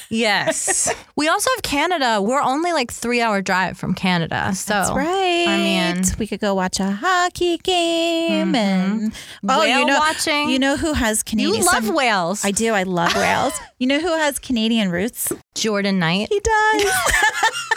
Yes. 0.09 0.93
we 1.15 1.27
also 1.27 1.49
have 1.55 1.63
Canada. 1.63 2.21
We're 2.21 2.41
only 2.41 2.71
like 2.71 2.91
three 2.91 3.21
hour 3.21 3.41
drive 3.41 3.77
from 3.77 3.93
Canada. 3.93 4.53
So 4.53 4.73
That's 4.73 4.91
right. 4.91 5.45
I 5.47 5.57
mean, 5.57 6.03
we 6.17 6.27
could 6.27 6.39
go 6.39 6.53
watch 6.53 6.79
a 6.79 6.91
hockey 6.91 7.57
game 7.57 8.53
mm-hmm. 8.53 8.55
and 8.55 9.13
oh, 9.47 9.59
Whale 9.59 9.79
you 9.79 9.85
know, 9.85 9.99
watching. 9.99 10.49
You 10.49 10.59
know 10.59 10.77
who 10.77 10.93
has 10.93 11.23
Canadian? 11.23 11.55
you 11.55 11.65
love 11.65 11.85
some- 11.85 11.95
whales. 11.95 12.45
I 12.45 12.51
do. 12.51 12.73
I 12.73 12.83
love 12.83 13.15
whales. 13.15 13.53
You 13.79 13.85
know 13.85 13.99
who 13.99 14.07
has 14.07 14.39
Canadian 14.39 14.89
roots? 14.89 15.31
Jordan 15.53 15.99
Knight. 15.99 16.29
He 16.31 16.39
does. 16.39 16.91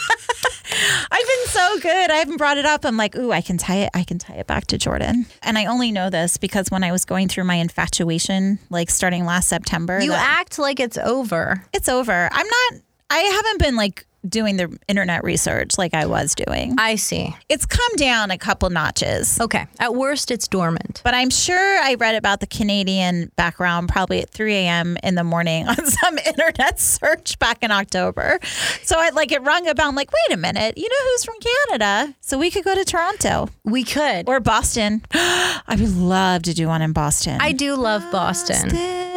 I've 1.11 1.27
been 1.27 1.47
so 1.49 1.79
good. 1.81 2.11
I 2.11 2.17
haven't 2.17 2.37
brought 2.37 2.59
it 2.59 2.65
up. 2.67 2.85
I'm 2.85 2.97
like, 2.97 3.17
ooh, 3.17 3.33
I 3.33 3.41
can 3.41 3.59
tie 3.59 3.77
it. 3.77 3.91
I 3.95 4.05
can 4.05 4.19
tie 4.19 4.35
it 4.35 4.47
back 4.47 4.67
to 4.69 4.79
Jordan. 4.79 5.27
And 5.43 5.59
I 5.59 5.67
only 5.67 5.93
know 5.93 6.11
this 6.11 6.37
because 6.37 6.71
when 6.71 6.83
I 6.85 6.93
was 6.93 7.05
going 7.05 7.29
through 7.29 7.45
my 7.45 7.57
infatuation, 7.57 8.59
like 8.71 8.91
starting 8.91 9.25
last 9.25 9.49
September, 9.49 10.01
You 10.01 10.11
that- 10.11 10.39
act 10.41 10.59
like 10.59 10.81
it's 10.81 10.99
over. 10.99 11.65
it's 11.73 11.89
over. 11.89 12.29
I'm 12.33 12.47
not. 12.47 12.81
I 13.11 13.19
haven't 13.19 13.59
been 13.61 13.77
like 13.77 14.07
doing 14.29 14.57
the 14.57 14.77
internet 14.89 15.25
research 15.25 15.79
like 15.79 15.95
I 15.95 16.07
was 16.07 16.35
doing. 16.35 16.75
I 16.79 16.97
see. 16.97 17.35
It's 17.49 17.67
come 17.67 17.97
down 17.97 18.31
a 18.31 18.39
couple 18.39 18.69
notches. 18.71 19.41
Okay. 19.41 19.67
At 19.79 19.95
worst, 19.95 20.31
it's 20.31 20.47
dormant. 20.49 21.00
But 21.05 21.15
I'm 21.15 21.31
sure 21.31 21.79
I 21.83 21.95
read 21.95 22.15
about 22.15 22.41
the 22.41 22.47
Canadian 22.47 23.31
background 23.37 23.89
probably 23.89 24.21
at 24.21 24.31
3 24.31 24.55
a.m. 24.55 24.97
in 25.03 25.15
the 25.15 25.25
morning 25.25 25.67
on 25.69 25.77
some 25.87 26.19
internet 26.19 26.79
search 26.81 27.39
back 27.39 27.62
in 27.62 27.71
October. 27.71 28.39
So 28.83 28.97
I 28.99 29.11
like 29.11 29.33
it 29.33 29.43
rung 29.43 29.67
about. 29.69 29.89
I'm 29.89 29.95
like, 29.95 30.11
wait 30.12 30.35
a 30.35 30.39
minute, 30.41 30.77
you 30.77 30.89
know 30.89 31.11
who's 31.11 31.25
from 31.25 31.35
Canada? 31.69 32.15
So 32.21 32.39
we 32.39 32.50
could 32.50 32.65
go 32.65 32.75
to 32.75 32.85
Toronto 32.85 33.49
We 33.65 33.85
could. 33.85 34.29
or 34.29 34.41
Boston. 34.41 35.03
I 35.12 35.77
would 35.79 35.97
love 35.97 36.43
to 36.43 36.55
do 36.55 36.69
one 36.69 36.83
in 36.83 36.93
Boston. 36.93 37.39
I 37.41 37.53
do 37.53 37.75
love 37.75 38.03
Boston. 38.12 38.69
Boston. 38.69 39.10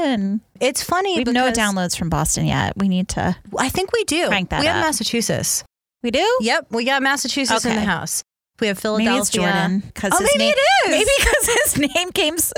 It's 0.60 0.84
funny 0.84 1.14
We 1.14 1.20
have 1.20 1.28
no 1.34 1.52
downloads 1.52 1.98
from 1.98 2.10
Boston 2.10 2.46
yet. 2.46 2.74
We 2.78 2.88
need 2.90 3.08
to. 3.10 3.36
I 3.58 3.70
think 3.70 3.92
we 3.94 4.04
do. 4.04 4.28
Crank 4.28 4.50
that 4.50 4.60
we 4.62 4.66
have 4.68 4.78
up. 4.78 4.84
Massachusetts. 4.86 5.64
We 6.02 6.12
do. 6.12 6.38
Yep, 6.42 6.68
we 6.72 6.84
got 6.86 7.02
Massachusetts 7.02 7.66
in 7.66 7.76
the 7.76 7.82
house. 7.82 8.24
We 8.60 8.68
have 8.68 8.78
Maybe 8.78 8.82
Philadelphia. 8.82 9.20
it's 9.22 9.30
Jordan 9.30 9.80
because 9.80 10.12
Oh, 10.14 10.20
his 10.20 10.30
maybe 10.38 10.44
name, 10.46 10.54
it 10.56 10.90
is. 10.90 10.92
Maybe 10.92 11.12
because 11.18 11.74
his 11.74 11.96
name 11.96 12.12
came. 12.12 12.36
Isn't 12.36 12.54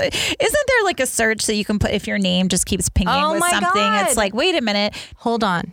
there 0.68 0.84
like 0.84 1.00
a 1.00 1.06
search 1.06 1.46
that 1.46 1.54
you 1.54 1.64
can 1.64 1.78
put 1.78 1.92
if 1.92 2.06
your 2.06 2.18
name 2.18 2.48
just 2.48 2.66
keeps 2.66 2.88
pinging 2.88 3.14
Oh 3.14 3.32
with 3.32 3.42
something? 3.44 3.70
God. 3.72 4.06
It's 4.06 4.16
like, 4.16 4.34
wait 4.34 4.54
a 4.56 4.60
minute. 4.60 4.94
Hold 5.18 5.42
on. 5.42 5.72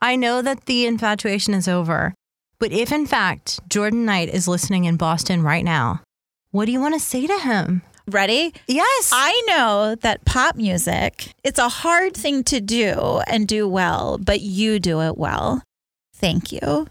I 0.00 0.16
know 0.16 0.42
that 0.42 0.66
the 0.66 0.86
infatuation 0.86 1.54
is 1.54 1.68
over, 1.68 2.12
but 2.58 2.72
if 2.72 2.90
in 2.92 3.06
fact 3.06 3.60
Jordan 3.68 4.04
Knight 4.04 4.28
is 4.30 4.48
listening 4.48 4.84
in 4.84 4.96
Boston 4.96 5.42
right 5.42 5.64
now, 5.64 6.02
what 6.50 6.66
do 6.66 6.72
you 6.72 6.80
want 6.80 6.94
to 6.94 7.00
say 7.00 7.26
to 7.26 7.38
him? 7.38 7.82
Ready? 8.08 8.54
Yes. 8.68 9.10
I 9.12 9.42
know 9.48 9.96
that 10.02 10.24
pop 10.24 10.56
music, 10.56 11.32
it's 11.42 11.58
a 11.58 11.68
hard 11.68 12.14
thing 12.14 12.44
to 12.44 12.60
do 12.60 13.20
and 13.26 13.48
do 13.48 13.66
well, 13.68 14.18
but 14.18 14.40
you 14.40 14.78
do 14.78 15.00
it 15.02 15.18
well. 15.18 15.62
Thank 16.14 16.52
you. 16.52 16.86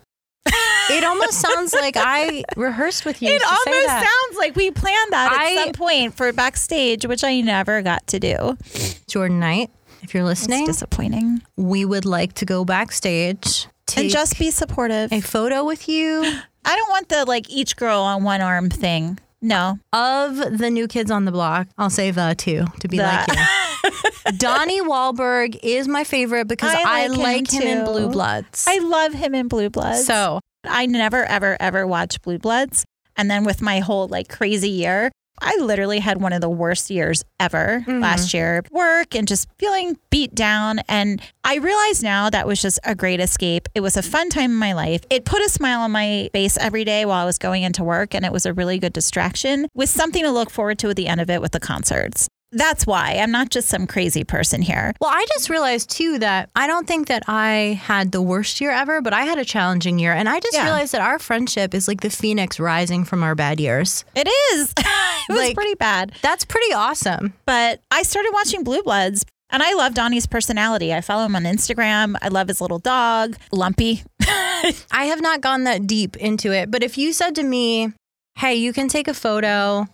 it 0.45 1.03
almost 1.03 1.39
sounds 1.39 1.73
like 1.79 1.95
I 1.97 2.43
rehearsed 2.57 3.05
with 3.05 3.21
you. 3.21 3.29
It 3.29 3.41
almost 3.43 3.87
sounds 3.87 4.37
like 4.37 4.55
we 4.55 4.71
planned 4.71 5.13
that 5.13 5.31
at 5.31 5.39
I- 5.41 5.55
some 5.55 5.73
point 5.73 6.15
for 6.15 6.31
backstage, 6.33 7.05
which 7.05 7.23
I 7.23 7.39
never 7.41 7.81
got 7.81 8.05
to 8.07 8.19
do. 8.19 8.57
Jordan 9.07 9.39
Knight, 9.39 9.69
if 10.03 10.13
you're 10.13 10.29
It's 10.29 10.41
listening, 10.41 10.65
disappointing. 10.65 11.41
we 11.55 11.85
would 11.85 12.05
like 12.05 12.33
to 12.33 12.45
go 12.45 12.65
backstage, 12.65 13.67
take 13.87 14.03
and 14.03 14.09
just 14.11 14.37
be 14.37 14.51
supportive. 14.51 15.13
a 15.13 15.21
photo 15.21 15.63
with 15.63 15.87
you 15.87 16.23
I 16.67 16.75
don't 16.75 16.89
want 16.89 17.09
the 17.09 17.25
like 17.25 17.49
each 17.49 17.75
girl 17.77 18.01
on 18.01 18.23
one 18.23 18.41
arm 18.41 18.69
thing. 18.69 19.19
No. 19.45 19.77
of 19.93 20.57
the 20.57 20.69
new 20.71 20.87
kids 20.87 21.11
on 21.11 21.25
the 21.25 21.31
block. 21.31 21.67
I'll 21.77 21.89
say 21.89 22.11
the 22.11 22.35
two 22.37 22.65
to 22.79 22.87
be 22.87 22.97
like 22.97 23.27
you. 23.27 24.31
Donnie 24.37 24.81
Wahlberg 24.81 25.59
is 25.61 25.87
my 25.87 26.03
favorite 26.03 26.47
because 26.47 26.73
I 26.73 27.03
I 27.03 27.07
like 27.07 27.19
like, 27.19 27.51
him 27.51 27.61
him, 27.61 27.77
in 27.79 27.85
too. 27.85 27.91
Blue 27.91 28.09
Bloods. 28.09 28.65
I 28.67 28.79
love 28.79 29.13
him 29.13 29.35
in 29.35 29.47
Blue 29.47 29.69
Bloods. 29.69 30.05
so 30.05 30.39
I 30.63 30.87
never, 30.87 31.23
ever, 31.25 31.55
ever 31.59 31.85
watched 31.85 32.23
Blue 32.23 32.39
Bloods. 32.39 32.85
And 33.17 33.29
then 33.29 33.43
with 33.43 33.61
my 33.61 33.79
whole 33.79 34.07
like 34.07 34.27
crazy 34.29 34.69
year, 34.69 35.11
I 35.41 35.57
literally 35.57 35.99
had 35.99 36.21
one 36.21 36.33
of 36.33 36.41
the 36.41 36.49
worst 36.49 36.89
years 36.89 37.23
ever 37.39 37.83
Mhm. 37.87 38.01
last 38.01 38.33
year. 38.33 38.63
Work 38.71 39.15
and 39.15 39.27
just 39.27 39.47
feeling 39.59 39.97
beat 40.09 40.33
down. 40.33 40.79
And 40.87 41.21
I 41.43 41.55
realize 41.55 42.01
now 42.01 42.29
that 42.29 42.47
was 42.47 42.61
just 42.61 42.79
a 42.83 42.95
great 42.95 43.19
escape. 43.19 43.67
It 43.75 43.81
was 43.81 43.97
a 43.97 44.01
fun 44.01 44.29
time 44.29 44.51
in 44.51 44.57
my 44.57 44.73
life. 44.73 45.01
It 45.09 45.25
put 45.25 45.41
a 45.41 45.49
smile 45.49 45.81
on 45.81 45.91
my 45.91 46.29
face 46.33 46.57
every 46.57 46.85
day 46.85 47.05
while 47.05 47.21
I 47.21 47.25
was 47.25 47.37
going 47.37 47.63
into 47.63 47.83
work. 47.83 48.13
And 48.15 48.25
it 48.25 48.31
was 48.31 48.45
a 48.45 48.53
really 48.53 48.79
good 48.79 48.93
distraction 48.93 49.67
with 49.73 49.89
something 49.89 50.23
to 50.23 50.31
look 50.31 50.49
forward 50.49 50.79
to 50.79 50.89
at 50.89 50.95
the 50.95 51.07
end 51.07 51.19
of 51.21 51.29
it 51.29 51.41
with 51.41 51.51
the 51.51 51.59
concerts. 51.59 52.27
That's 52.51 52.87
why 52.87 53.17
I'm 53.19 53.31
not 53.31 53.49
just 53.49 53.67
some 53.67 53.85
crazy 53.85 54.23
person 54.23 54.61
here. 54.61 54.93
Well, 55.01 55.09
I 55.13 55.25
just 55.33 55.49
realized 55.49 55.89
too 55.89 56.19
that 56.19 56.49
I 56.55 56.67
don't 56.67 56.87
think 56.87 57.07
that 57.07 57.23
I 57.27 57.79
had 57.83 58.11
the 58.13 58.21
worst 58.21 58.61
year 58.61 58.71
ever, 58.71 59.01
but 59.01 59.11
I 59.13 59.23
had 59.23 59.37
a 59.37 59.43
challenging 59.45 59.99
year. 59.99 60.13
And 60.13 60.29
I 60.29 60.39
just 60.39 60.53
Yeah. 60.55 60.63
realized 60.63 60.93
that 60.93 61.01
our 61.01 61.19
friendship 61.19 61.73
is 61.73 61.87
like 61.87 62.01
the 62.01 62.09
phoenix 62.09 62.59
rising 62.59 63.03
from 63.03 63.23
our 63.23 63.35
bad 63.35 63.59
years. 63.59 64.05
It 64.15 64.27
is. 64.53 64.73
it 64.77 64.85
was 65.29 65.37
Like- 65.39 65.55
pretty 65.55 65.75
bad. 65.75 66.13
That's 66.21 66.45
pretty 66.45 66.73
awesome. 66.73 67.33
but 67.45 67.81
I 67.91 68.03
started 68.03 68.31
watching 68.33 68.63
Blue 68.63 68.83
Bloods 68.83 69.25
and 69.49 69.61
I 69.61 69.73
love 69.73 69.93
Donnie's 69.93 70.25
personality. 70.25 70.93
I 70.93 71.01
follow 71.01 71.25
him 71.25 71.35
on 71.35 71.43
Instagram. 71.43 72.15
I 72.21 72.29
love 72.29 72.47
his 72.47 72.61
little 72.61 72.79
dog, 72.79 73.35
Lumpy. 73.51 74.03
I 74.21 75.05
have 75.05 75.21
not 75.21 75.41
gone 75.41 75.65
that 75.65 75.87
deep 75.87 76.15
into 76.17 76.51
it, 76.53 76.71
but 76.71 76.83
if 76.83 76.97
you 76.97 77.11
said 77.13 77.35
to 77.35 77.43
me, 77.43 77.91
hey, 78.37 78.55
you 78.55 78.71
can 78.73 78.87
take 78.87 79.07
a 79.07 79.13
photo. 79.13 79.87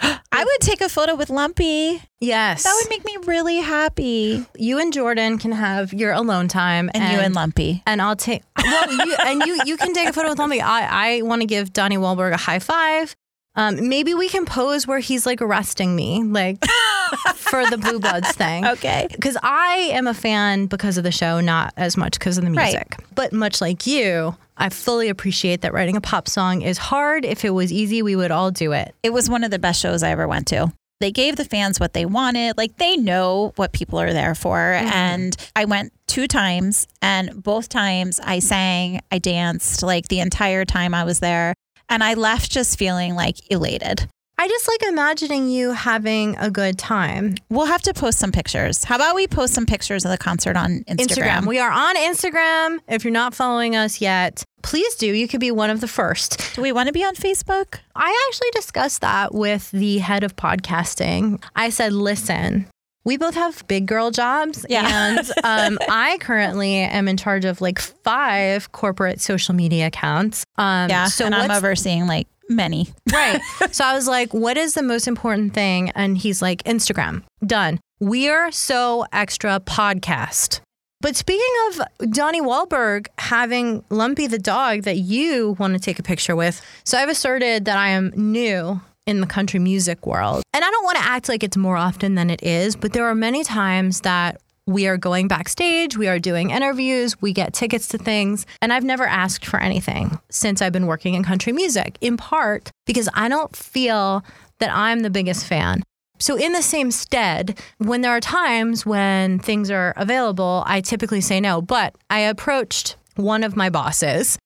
I 0.00 0.44
would 0.44 0.60
take 0.60 0.80
a 0.80 0.88
photo 0.88 1.14
with 1.14 1.30
Lumpy. 1.30 2.02
Yes. 2.20 2.64
That 2.64 2.74
would 2.80 2.90
make 2.90 3.04
me 3.04 3.16
really 3.26 3.56
happy. 3.56 4.44
you 4.56 4.78
and 4.78 4.92
Jordan 4.92 5.38
can 5.38 5.52
have 5.52 5.92
your 5.94 6.12
alone 6.12 6.48
time. 6.48 6.90
And, 6.92 7.12
you 7.12 7.18
and 7.20 7.34
Lumpy. 7.34 7.82
and 7.86 8.02
I'll 8.02 8.16
take 8.16 8.42
well, 8.62 8.92
you, 8.92 9.16
and 9.24 9.42
you 9.46 9.60
you 9.64 9.76
can 9.76 9.94
take 9.94 10.08
a 10.10 10.12
photo 10.12 10.30
with 10.30 10.38
Lumpy. 10.38 10.60
I 10.60 11.18
I 11.18 11.22
want 11.22 11.40
to 11.42 11.46
give 11.46 11.72
Donnie 11.72 11.96
Wahlberg 11.96 12.32
a 12.32 12.36
high 12.36 12.58
five. 12.58 13.16
Um, 13.56 13.88
maybe 13.88 14.12
we 14.14 14.28
can 14.28 14.44
pose 14.44 14.86
where 14.86 14.98
he's 14.98 15.24
like 15.26 15.40
arresting 15.40 15.96
me, 15.96 16.22
like 16.22 16.58
for 17.34 17.64
the 17.70 17.78
Blue 17.78 17.98
Bloods 17.98 18.32
thing. 18.32 18.66
Okay. 18.66 19.08
Because 19.10 19.36
I 19.42 19.90
am 19.92 20.06
a 20.06 20.14
fan 20.14 20.66
because 20.66 20.98
of 20.98 21.04
the 21.04 21.12
show, 21.12 21.40
not 21.40 21.72
as 21.76 21.96
much 21.96 22.18
because 22.18 22.36
of 22.38 22.44
the 22.44 22.50
Right. 22.50 22.72
music. 22.72 22.96
But 23.14 23.32
much 23.32 23.60
like 23.60 23.86
you, 23.86 24.36
I 24.58 24.68
fully 24.68 25.08
appreciate 25.08 25.62
that 25.62 25.72
writing 25.72 25.96
a 25.96 26.00
pop 26.00 26.28
song 26.28 26.62
is 26.62 26.78
hard. 26.78 27.24
If 27.24 27.44
it 27.44 27.50
was 27.50 27.72
easy, 27.72 28.02
we 28.02 28.14
would 28.16 28.30
all 28.30 28.50
do 28.50 28.72
it. 28.72 28.94
It 29.02 29.12
was 29.12 29.30
one 29.30 29.42
of 29.44 29.50
the 29.50 29.58
best 29.58 29.80
shows 29.80 30.02
I 30.02 30.10
ever 30.10 30.28
went 30.28 30.46
to. 30.48 30.72
They 30.98 31.10
gave 31.12 31.36
the 31.36 31.44
fans 31.44 31.78
what 31.78 31.92
they 31.92 32.06
wanted. 32.06 32.56
Like 32.56 32.76
they 32.78 32.96
know 32.96 33.52
what 33.56 33.72
people 33.72 34.00
are 34.00 34.12
there 34.14 34.34
for. 34.34 34.58
And 34.58 35.36
I 35.54 35.66
went 35.66 35.92
two 36.06 36.26
times, 36.26 36.86
and 37.02 37.42
both 37.42 37.68
times 37.68 38.18
I 38.20 38.38
sang, 38.38 39.00
I 39.12 39.18
danced 39.18 39.82
like 39.82 40.08
the 40.08 40.20
entire 40.20 40.64
time 40.64 40.94
I 40.94 41.04
was 41.04 41.20
there. 41.20 41.52
And 41.88 42.02
I 42.02 42.14
left 42.14 42.50
just 42.50 42.78
feeling 42.78 43.14
like 43.14 43.36
elated. 43.50 44.08
I 44.38 44.48
just 44.48 44.68
like 44.68 44.82
imagining 44.82 45.48
you 45.48 45.72
having 45.72 46.36
a 46.36 46.50
good 46.50 46.78
time. 46.78 47.36
We'll 47.48 47.66
have 47.66 47.80
to 47.82 47.94
post 47.94 48.18
some 48.18 48.32
pictures. 48.32 48.84
How 48.84 48.96
about 48.96 49.14
we 49.14 49.26
post 49.26 49.54
some 49.54 49.64
pictures 49.64 50.04
of 50.04 50.10
the 50.10 50.18
concert 50.18 50.56
on 50.56 50.84
Instagram? 50.84 51.46
We 51.46 51.58
are 51.58 51.70
on 51.70 51.96
Instagram. 51.96 52.80
If 52.86 53.02
you're 53.02 53.12
not 53.12 53.34
following 53.34 53.76
us 53.76 53.98
yet, 54.00 54.44
please 54.62 54.94
do. 54.96 55.06
You 55.06 55.26
could 55.26 55.40
be 55.40 55.50
one 55.50 55.70
of 55.70 55.80
the 55.80 55.88
first. 55.88 56.54
Do 56.54 56.60
we 56.60 56.70
want 56.70 56.88
to 56.88 56.92
be 56.92 57.02
on 57.02 57.14
Facebook? 57.14 57.78
I 57.94 58.28
actually 58.28 58.50
discussed 58.52 59.00
that 59.00 59.32
with 59.32 59.70
the 59.70 59.98
head 59.98 60.22
of 60.22 60.36
podcasting. 60.36 61.42
I 61.54 61.70
said, 61.70 61.94
listen, 61.94 62.66
we 63.06 63.16
both 63.16 63.34
have 63.34 63.66
big 63.68 63.86
girl 63.86 64.10
jobs. 64.10 64.66
Yeah. 64.68 65.16
And 65.16 65.18
um, 65.44 65.78
I 65.88 66.18
currently 66.20 66.74
am 66.74 67.06
in 67.08 67.16
charge 67.16 67.44
of 67.46 67.60
like 67.60 67.78
five 67.78 68.72
corporate 68.72 69.20
social 69.20 69.54
media 69.54 69.86
accounts. 69.86 70.44
Um, 70.58 70.90
Yeah. 70.90 71.06
So 71.06 71.24
and 71.24 71.34
I'm 71.34 71.50
overseeing 71.50 72.06
like 72.06 72.26
many. 72.50 72.88
Right. 73.12 73.40
so 73.70 73.84
I 73.84 73.94
was 73.94 74.08
like, 74.08 74.34
what 74.34 74.56
is 74.58 74.74
the 74.74 74.82
most 74.82 75.06
important 75.06 75.54
thing? 75.54 75.90
And 75.90 76.18
he's 76.18 76.42
like, 76.42 76.64
Instagram. 76.64 77.22
Done. 77.46 77.78
We 78.00 78.28
are 78.28 78.50
so 78.50 79.06
extra 79.12 79.60
podcast. 79.60 80.60
But 81.00 81.14
speaking 81.14 81.46
of 81.68 82.10
Donnie 82.10 82.40
Wahlberg 82.40 83.06
having 83.18 83.84
Lumpy 83.90 84.26
the 84.26 84.38
dog 84.38 84.82
that 84.82 84.96
you 84.96 85.54
want 85.60 85.74
to 85.74 85.78
take 85.80 86.00
a 86.00 86.02
picture 86.02 86.34
with, 86.34 86.60
so 86.84 86.98
I've 86.98 87.08
asserted 87.08 87.66
that 87.66 87.78
I 87.78 87.90
am 87.90 88.12
new 88.16 88.80
in 89.06 89.20
the 89.20 89.26
country 89.26 89.60
music 89.60 90.06
world. 90.06 90.42
And 90.52 90.64
I 90.64 90.70
don't 90.70 90.84
want 90.84 90.98
to 90.98 91.04
act 91.04 91.28
like 91.28 91.42
it's 91.42 91.56
more 91.56 91.76
often 91.76 92.14
than 92.14 92.30
it 92.30 92.42
is, 92.42 92.76
but 92.76 92.92
there 92.92 93.06
are 93.06 93.14
many 93.14 93.44
times 93.44 94.00
that 94.02 94.40
we 94.66 94.88
are 94.88 94.96
going 94.96 95.28
backstage, 95.28 95.96
we 95.96 96.08
are 96.08 96.18
doing 96.18 96.50
interviews, 96.50 97.20
we 97.22 97.32
get 97.32 97.54
tickets 97.54 97.86
to 97.88 97.98
things, 97.98 98.46
and 98.60 98.72
I've 98.72 98.82
never 98.82 99.04
asked 99.06 99.46
for 99.46 99.60
anything 99.60 100.18
since 100.28 100.60
I've 100.60 100.72
been 100.72 100.86
working 100.86 101.14
in 101.14 101.22
country 101.22 101.52
music, 101.52 101.96
in 102.00 102.16
part 102.16 102.70
because 102.84 103.08
I 103.14 103.28
don't 103.28 103.54
feel 103.54 104.24
that 104.58 104.70
I'm 104.74 105.00
the 105.00 105.10
biggest 105.10 105.46
fan. 105.46 105.82
So, 106.18 106.36
in 106.36 106.52
the 106.52 106.62
same 106.62 106.90
stead, 106.90 107.60
when 107.78 108.00
there 108.00 108.10
are 108.10 108.20
times 108.20 108.86
when 108.86 109.38
things 109.38 109.70
are 109.70 109.92
available, 109.96 110.64
I 110.66 110.80
typically 110.80 111.20
say 111.20 111.40
no. 111.40 111.60
But 111.60 111.94
I 112.08 112.20
approached 112.20 112.96
one 113.16 113.44
of 113.44 113.54
my 113.54 113.68
bosses, 113.68 114.38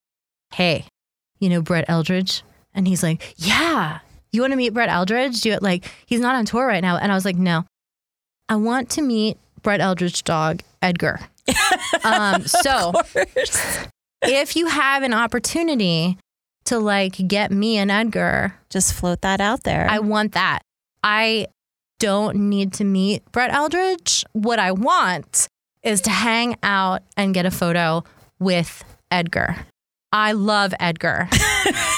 hey, 0.53 0.87
you 1.39 1.49
know 1.49 1.63
Brett 1.63 1.89
Eldredge? 1.89 2.43
And 2.75 2.89
he's 2.89 3.05
like, 3.05 3.35
yeah, 3.37 4.01
you 4.33 4.41
want 4.41 4.53
to 4.53 4.57
meet 4.57 4.75
Brett 4.75 4.89
Eldredge? 4.89 5.41
Do 5.41 5.53
it 5.53 5.63
like, 5.63 5.85
he's 6.07 6.21
not 6.21 6.35
on 6.35 6.45
tour 6.45 6.67
right 6.67 6.83
now. 6.83 6.97
And 6.97 7.11
I 7.11 7.15
was 7.15 7.25
like, 7.25 7.37
no, 7.37 7.65
I 8.49 8.57
want 8.57 8.91
to 8.91 9.03
meet 9.03 9.39
Brett 9.63 9.81
Eldredge 9.81 10.23
dog, 10.25 10.63
Edgar. 10.83 11.21
um, 12.05 12.47
so 12.47 12.93
if 14.23 14.57
you 14.57 14.67
have 14.67 15.03
an 15.03 15.15
opportunity 15.15 16.19
to 16.65 16.79
like 16.79 17.17
get 17.27 17.51
me 17.51 17.79
and 17.79 17.91
Edgar, 17.91 18.55
Just 18.69 18.93
float 18.95 19.23
that 19.23 19.41
out 19.41 19.65
there. 19.65 19.87
I 19.91 19.99
want 19.99 20.33
that. 20.33 20.61
I 21.03 21.47
don't 21.99 22.37
need 22.49 22.73
to 22.75 22.85
meet 22.85 23.31
Brett 23.33 23.51
Eldredge. 23.51 24.25
What 24.33 24.59
I 24.59 24.73
want 24.73 25.49
is 25.83 26.01
to 26.03 26.11
hang 26.11 26.57
out 26.63 27.03
and 27.17 27.35
get 27.35 27.47
a 27.47 27.51
photo 27.51 28.05
with 28.39 28.85
Edgar. 29.11 29.57
I 30.13 30.33
love 30.33 30.75
Edgar. 30.81 31.29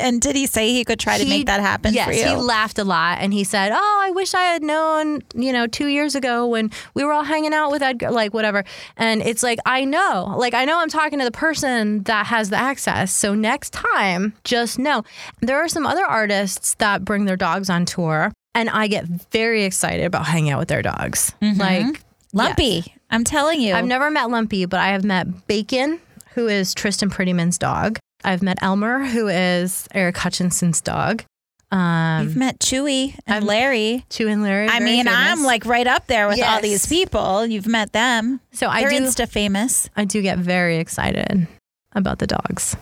and 0.00 0.20
did 0.20 0.36
he 0.36 0.46
say 0.46 0.72
he 0.72 0.84
could 0.84 0.98
try 0.98 1.18
to 1.18 1.24
He- 1.24 1.30
make 1.30 1.46
that 1.46 1.60
happen 1.60 1.92
yes, 1.94 2.06
for 2.06 2.12
you? 2.12 2.24
he 2.24 2.34
laughed 2.36 2.78
a 2.78 2.84
lot 2.84 3.18
and 3.20 3.32
he 3.32 3.44
said, 3.44 3.72
"Oh, 3.72 4.00
I 4.06 4.10
wish 4.10 4.34
I 4.34 4.42
had 4.42 4.62
known, 4.62 5.22
you 5.34 5.52
know, 5.52 5.66
2 5.66 5.86
years 5.88 6.14
ago 6.14 6.46
when 6.46 6.70
we 6.94 7.04
were 7.04 7.12
all 7.12 7.24
hanging 7.24 7.52
out 7.52 7.70
with 7.70 7.82
Edgar 7.82 8.10
like 8.10 8.32
whatever." 8.34 8.64
And 8.96 9.22
it's 9.22 9.42
like, 9.42 9.58
"I 9.66 9.84
know. 9.84 10.34
Like 10.38 10.54
I 10.54 10.64
know 10.64 10.78
I'm 10.78 10.88
talking 10.88 11.18
to 11.18 11.24
the 11.24 11.30
person 11.30 12.02
that 12.04 12.26
has 12.26 12.50
the 12.50 12.56
access. 12.56 13.12
So 13.12 13.34
next 13.34 13.72
time, 13.72 14.34
just 14.44 14.78
know. 14.78 15.02
There 15.40 15.58
are 15.58 15.68
some 15.68 15.86
other 15.86 16.04
artists 16.04 16.74
that 16.74 17.04
bring 17.04 17.24
their 17.24 17.36
dogs 17.36 17.68
on 17.70 17.84
tour 17.84 18.32
and 18.54 18.68
I 18.70 18.88
get 18.88 19.06
very 19.30 19.64
excited 19.64 20.04
about 20.04 20.26
hanging 20.26 20.50
out 20.50 20.58
with 20.58 20.68
their 20.68 20.82
dogs. 20.82 21.32
Mm-hmm. 21.42 21.60
Like 21.60 22.02
Lumpy. 22.32 22.94
I'm 23.10 23.24
telling 23.24 23.60
you. 23.60 23.74
I've 23.74 23.86
never 23.86 24.10
met 24.10 24.30
Lumpy, 24.30 24.66
but 24.66 24.80
I 24.80 24.88
have 24.88 25.04
met 25.04 25.46
Bacon, 25.46 26.00
who 26.34 26.46
is 26.46 26.74
Tristan 26.74 27.08
Prettyman's 27.08 27.56
dog. 27.56 27.98
I've 28.24 28.42
met 28.42 28.58
Elmer, 28.62 29.04
who 29.04 29.28
is 29.28 29.86
Eric 29.94 30.16
Hutchinson's 30.16 30.80
dog. 30.80 31.24
Um, 31.70 32.24
You've 32.24 32.36
met 32.36 32.58
Chewy 32.60 33.14
and 33.26 33.36
I've- 33.36 33.46
Larry. 33.46 34.04
Chew 34.10 34.28
and 34.28 34.42
Larry. 34.42 34.68
I 34.68 34.80
mean, 34.80 35.06
I'm 35.06 35.42
like 35.44 35.66
right 35.66 35.86
up 35.86 36.06
there 36.06 36.26
with 36.28 36.42
all 36.42 36.60
these 36.60 36.86
people. 36.86 37.44
You've 37.46 37.66
met 37.66 37.92
them. 37.92 38.40
so 38.52 38.68
I 38.68 38.80
They're 38.80 38.90
do. 38.90 39.00
Insta 39.00 39.28
famous. 39.28 39.88
I 39.96 40.04
do 40.04 40.22
get 40.22 40.38
very 40.38 40.78
excited 40.78 41.46
about 41.92 42.18
the 42.20 42.26
dogs. 42.26 42.76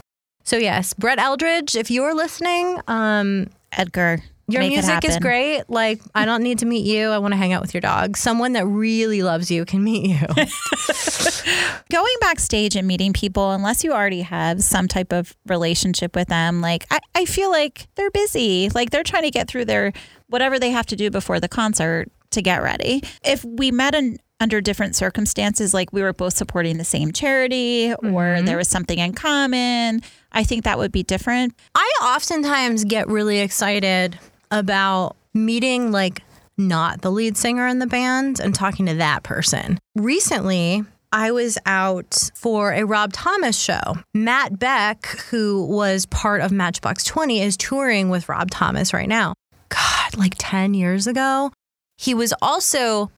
So 0.44 0.56
yes, 0.56 0.94
Brett 0.94 1.18
Eldredge, 1.18 1.74
if 1.74 1.90
you're 1.90 2.14
listening, 2.14 2.80
um, 2.86 3.48
Edgar. 3.72 4.20
Your 4.48 4.62
music 4.62 5.04
is 5.04 5.18
great. 5.18 5.64
Like 5.68 6.00
I 6.14 6.24
don't 6.24 6.42
need 6.42 6.60
to 6.60 6.66
meet 6.66 6.86
you. 6.86 7.08
I 7.08 7.18
want 7.18 7.32
to 7.32 7.36
hang 7.36 7.52
out 7.52 7.62
with 7.62 7.74
your 7.74 7.80
dog. 7.80 8.16
Someone 8.16 8.52
that 8.52 8.66
really 8.66 9.22
loves 9.22 9.50
you 9.50 9.64
can 9.64 9.82
meet 9.82 10.06
you. 10.06 10.26
Going 11.90 12.14
backstage 12.20 12.76
and 12.76 12.86
meeting 12.86 13.12
people, 13.12 13.52
unless 13.52 13.82
you 13.82 13.92
already 13.92 14.22
have 14.22 14.62
some 14.62 14.88
type 14.88 15.12
of 15.12 15.34
relationship 15.46 16.14
with 16.14 16.28
them, 16.28 16.60
like 16.60 16.86
I, 16.90 17.00
I 17.14 17.24
feel 17.24 17.50
like 17.50 17.88
they're 17.96 18.10
busy. 18.10 18.68
Like 18.70 18.90
they're 18.90 19.02
trying 19.02 19.24
to 19.24 19.30
get 19.30 19.48
through 19.48 19.64
their 19.64 19.92
whatever 20.28 20.58
they 20.58 20.70
have 20.70 20.86
to 20.86 20.96
do 20.96 21.10
before 21.10 21.40
the 21.40 21.48
concert 21.48 22.08
to 22.30 22.42
get 22.42 22.62
ready. 22.62 23.02
If 23.24 23.44
we 23.44 23.70
met 23.70 23.94
in 23.94 24.18
under 24.38 24.60
different 24.60 24.94
circumstances, 24.94 25.72
like 25.72 25.92
we 25.92 26.02
were 26.02 26.12
both 26.12 26.34
supporting 26.34 26.76
the 26.76 26.84
same 26.84 27.10
charity 27.10 27.92
or 27.94 27.96
mm-hmm. 27.98 28.44
there 28.44 28.58
was 28.58 28.68
something 28.68 28.98
in 28.98 29.14
common, 29.14 30.02
I 30.32 30.44
think 30.44 30.64
that 30.64 30.76
would 30.78 30.92
be 30.92 31.02
different. 31.02 31.54
I 31.74 31.90
oftentimes 32.02 32.84
get 32.84 33.08
really 33.08 33.38
excited 33.38 34.18
about 34.50 35.16
meeting 35.34 35.92
like 35.92 36.22
not 36.58 37.02
the 37.02 37.10
lead 37.10 37.36
singer 37.36 37.66
in 37.66 37.78
the 37.78 37.86
band 37.86 38.40
and 38.40 38.54
talking 38.54 38.86
to 38.86 38.94
that 38.94 39.22
person. 39.22 39.78
Recently, 39.94 40.84
I 41.12 41.30
was 41.30 41.58
out 41.66 42.30
for 42.34 42.72
a 42.72 42.84
Rob 42.84 43.12
Thomas 43.12 43.58
show. 43.58 43.98
Matt 44.14 44.58
Beck, 44.58 45.06
who 45.30 45.64
was 45.66 46.06
part 46.06 46.40
of 46.40 46.52
Matchbox 46.52 47.04
20, 47.04 47.40
is 47.40 47.56
touring 47.56 48.10
with 48.10 48.28
Rob 48.28 48.50
Thomas 48.50 48.92
right 48.92 49.08
now. 49.08 49.34
God, 49.68 50.16
like 50.16 50.34
10 50.38 50.74
years 50.74 51.06
ago. 51.06 51.52
He 51.98 52.14
was 52.14 52.34
also 52.42 53.10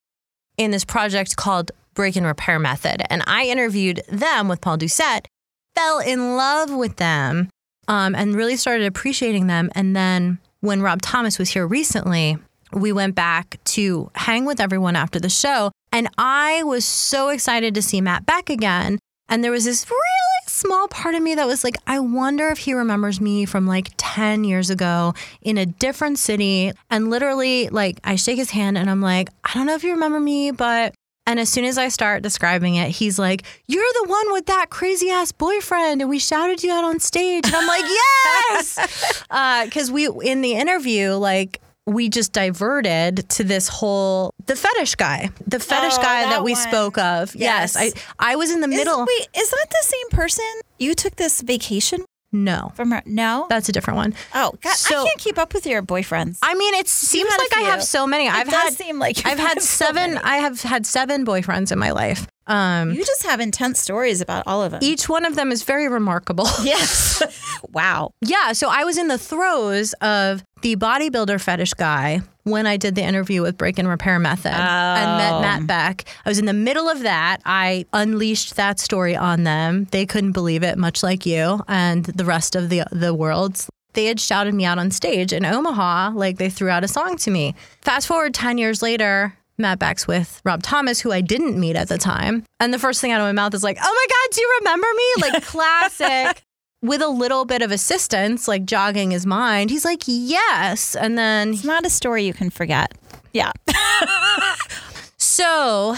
in 0.56 0.70
this 0.70 0.84
project 0.84 1.36
called 1.36 1.72
Break 1.94 2.16
and 2.16 2.26
Repair 2.26 2.58
Method. 2.58 3.02
And 3.10 3.22
I 3.26 3.44
interviewed 3.44 4.02
them 4.08 4.48
with 4.48 4.60
Paul 4.60 4.78
Doucette, 4.78 5.26
fell 5.74 5.98
in 5.98 6.36
love 6.36 6.70
with 6.70 6.96
them, 6.96 7.48
um, 7.88 8.14
and 8.14 8.36
really 8.36 8.56
started 8.56 8.86
appreciating 8.86 9.46
them. 9.46 9.70
And 9.74 9.96
then 9.96 10.38
when 10.60 10.82
Rob 10.82 11.02
Thomas 11.02 11.38
was 11.38 11.50
here 11.50 11.66
recently, 11.66 12.36
we 12.72 12.92
went 12.92 13.14
back 13.14 13.58
to 13.64 14.10
hang 14.14 14.44
with 14.44 14.60
everyone 14.60 14.96
after 14.96 15.18
the 15.18 15.28
show. 15.28 15.70
And 15.92 16.08
I 16.18 16.62
was 16.64 16.84
so 16.84 17.28
excited 17.28 17.74
to 17.74 17.82
see 17.82 18.00
Matt 18.00 18.26
back 18.26 18.50
again. 18.50 18.98
And 19.28 19.44
there 19.44 19.50
was 19.50 19.64
this 19.64 19.88
really 19.88 20.02
small 20.46 20.88
part 20.88 21.14
of 21.14 21.22
me 21.22 21.34
that 21.34 21.46
was 21.46 21.62
like, 21.62 21.76
I 21.86 22.00
wonder 22.00 22.48
if 22.48 22.58
he 22.58 22.74
remembers 22.74 23.20
me 23.20 23.44
from 23.44 23.66
like 23.66 23.90
10 23.96 24.44
years 24.44 24.70
ago 24.70 25.14
in 25.42 25.58
a 25.58 25.66
different 25.66 26.18
city. 26.18 26.72
And 26.90 27.10
literally, 27.10 27.68
like, 27.68 28.00
I 28.04 28.16
shake 28.16 28.38
his 28.38 28.50
hand 28.50 28.76
and 28.76 28.90
I'm 28.90 29.00
like, 29.00 29.28
I 29.44 29.54
don't 29.54 29.66
know 29.66 29.74
if 29.74 29.84
you 29.84 29.92
remember 29.92 30.20
me, 30.20 30.50
but. 30.50 30.94
And 31.28 31.38
as 31.38 31.50
soon 31.50 31.66
as 31.66 31.76
I 31.76 31.88
start 31.88 32.22
describing 32.22 32.76
it, 32.76 32.88
he's 32.90 33.18
like, 33.18 33.42
You're 33.66 33.84
the 34.02 34.08
one 34.08 34.32
with 34.32 34.46
that 34.46 34.70
crazy 34.70 35.10
ass 35.10 35.30
boyfriend. 35.30 36.00
And 36.00 36.08
we 36.08 36.18
shouted 36.18 36.62
you 36.64 36.72
out 36.72 36.84
on 36.84 37.00
stage. 37.00 37.44
And 37.44 37.54
I'm 37.54 37.66
like, 37.66 37.84
Yes. 38.50 39.24
Uh, 39.30 39.64
because 39.66 39.90
we, 39.90 40.08
in 40.22 40.40
the 40.40 40.54
interview, 40.54 41.10
like, 41.12 41.60
we 41.86 42.08
just 42.08 42.32
diverted 42.32 43.28
to 43.30 43.44
this 43.44 43.68
whole 43.68 44.32
the 44.46 44.56
fetish 44.56 44.94
guy, 44.94 45.30
the 45.46 45.58
fetish 45.60 45.94
Oh, 45.98 46.02
guy 46.02 46.22
that, 46.22 46.30
that 46.30 46.44
we 46.44 46.52
one. 46.52 46.60
spoke 46.62 46.96
of. 46.98 47.34
Yes, 47.34 47.76
Yes. 47.78 47.92
I 48.18 48.32
I 48.32 48.36
was 48.36 48.50
in 48.50 48.60
the 48.62 48.68
middle. 48.68 49.00
Wait, 49.06 49.28
is 49.36 49.50
that 49.50 49.66
the 49.70 49.82
same 49.82 50.08
person 50.10 50.44
you 50.78 50.94
took 50.94 51.16
this 51.16 51.40
vacation 51.42 52.04
no, 52.32 52.72
from? 52.74 52.90
Her? 52.90 53.02
No. 53.06 53.46
that's 53.48 53.68
a 53.68 53.72
different 53.72 53.96
one. 53.96 54.14
oh, 54.34 54.52
God, 54.60 54.74
So- 54.74 55.02
I 55.02 55.06
can't 55.06 55.18
keep 55.18 55.38
up 55.38 55.54
with 55.54 55.66
your 55.66 55.82
boyfriends. 55.82 56.38
I 56.42 56.54
mean, 56.54 56.74
it 56.74 56.88
seems 56.88 57.30
like 57.30 57.56
I 57.56 57.60
have 57.70 57.82
so 57.82 58.06
many. 58.06 58.28
I've 58.28 58.48
does 58.48 58.54
had 58.54 58.72
seem 58.74 58.98
like 58.98 59.18
I've 59.26 59.38
had 59.38 59.48
had 59.54 59.62
so 59.62 59.84
seven. 59.86 60.18
I 60.18 60.36
have 60.36 60.60
had 60.62 60.86
seven 60.86 61.24
boyfriends 61.24 61.72
in 61.72 61.78
my 61.78 61.90
life. 61.90 62.26
Um, 62.46 62.92
you 62.92 63.04
just 63.04 63.24
have 63.24 63.40
intense 63.40 63.78
stories 63.78 64.22
about 64.22 64.44
all 64.46 64.62
of 64.62 64.70
them. 64.72 64.80
each 64.82 65.06
one 65.06 65.26
of 65.26 65.36
them 65.36 65.52
is 65.52 65.64
very 65.64 65.86
remarkable. 65.86 66.46
yes. 66.62 67.22
wow. 67.72 68.12
Yeah, 68.22 68.52
so 68.52 68.68
I 68.70 68.84
was 68.84 68.96
in 68.96 69.08
the 69.08 69.18
throes 69.18 69.92
of 70.00 70.42
the 70.62 70.76
bodybuilder 70.76 71.40
fetish 71.40 71.74
guy 71.74 72.20
when 72.44 72.66
I 72.66 72.76
did 72.76 72.94
the 72.94 73.02
interview 73.02 73.42
with 73.42 73.58
Break 73.58 73.78
and 73.78 73.86
Repair 73.88 74.18
Method 74.18 74.52
and 74.52 75.18
met 75.18 75.32
Oh. 75.34 75.40
Matt 75.40 75.66
Beck. 75.66 76.04
I 76.24 76.28
was 76.28 76.38
in 76.38 76.46
the 76.46 76.52
middle 76.54 76.88
of 76.88 77.00
that. 77.00 77.38
I 77.44 77.84
unleashed 77.92 78.56
that 78.56 78.80
story 78.80 79.14
on 79.14 79.44
them. 79.44 79.86
They 79.90 80.06
couldn't 80.06 80.32
believe 80.32 80.62
it, 80.62 80.78
much 80.78 81.02
like 81.02 81.26
you 81.26 81.60
and 81.68 82.04
the 82.06 82.24
rest 82.24 82.56
of 82.56 82.68
the 82.70 82.84
the 82.90 83.12
world. 83.14 83.66
They 83.94 84.06
had 84.06 84.20
shouted 84.20 84.54
me 84.54 84.64
out 84.64 84.78
on 84.78 84.90
stage 84.90 85.32
in 85.32 85.44
Omaha, 85.44 86.12
like 86.14 86.38
they 86.38 86.50
threw 86.50 86.68
out 86.68 86.84
a 86.84 86.88
song 86.88 87.16
to 87.18 87.30
me. 87.30 87.54
Fast 87.82 88.06
forward 88.06 88.32
10 88.34 88.56
years 88.58 88.80
later, 88.82 89.34
Matt 89.56 89.78
Beck's 89.80 90.06
with 90.06 90.40
Rob 90.44 90.62
Thomas, 90.62 91.00
who 91.00 91.10
I 91.10 91.20
didn't 91.20 91.58
meet 91.58 91.74
at 91.74 91.88
the 91.88 91.98
time. 91.98 92.44
And 92.60 92.72
the 92.72 92.78
first 92.78 93.00
thing 93.00 93.10
out 93.12 93.20
of 93.20 93.26
my 93.26 93.32
mouth 93.32 93.54
is 93.54 93.64
like, 93.64 93.76
oh 93.82 93.82
my 93.82 94.06
God, 94.08 94.34
do 94.34 94.40
you 94.40 94.56
remember 94.60 94.86
me? 94.96 95.22
Like 95.32 95.42
classic 95.46 96.44
with 96.82 97.02
a 97.02 97.08
little 97.08 97.44
bit 97.44 97.62
of 97.62 97.70
assistance, 97.72 98.46
like 98.48 98.64
jogging 98.64 99.10
his 99.10 99.26
mind, 99.26 99.70
he's 99.70 99.84
like, 99.84 100.02
yes. 100.06 100.94
And 100.94 101.18
then, 101.18 101.50
It's 101.54 101.64
not 101.64 101.84
a 101.86 101.90
story 101.90 102.24
you 102.24 102.32
can 102.32 102.50
forget. 102.50 102.92
Yeah. 103.32 103.52
so 105.16 105.94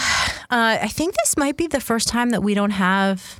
uh, 0.49 0.77
I 0.81 0.87
think 0.87 1.15
this 1.15 1.37
might 1.37 1.57
be 1.57 1.67
the 1.67 1.79
first 1.79 2.07
time 2.07 2.31
that 2.31 2.41
we 2.43 2.53
don't 2.53 2.71
have 2.71 3.39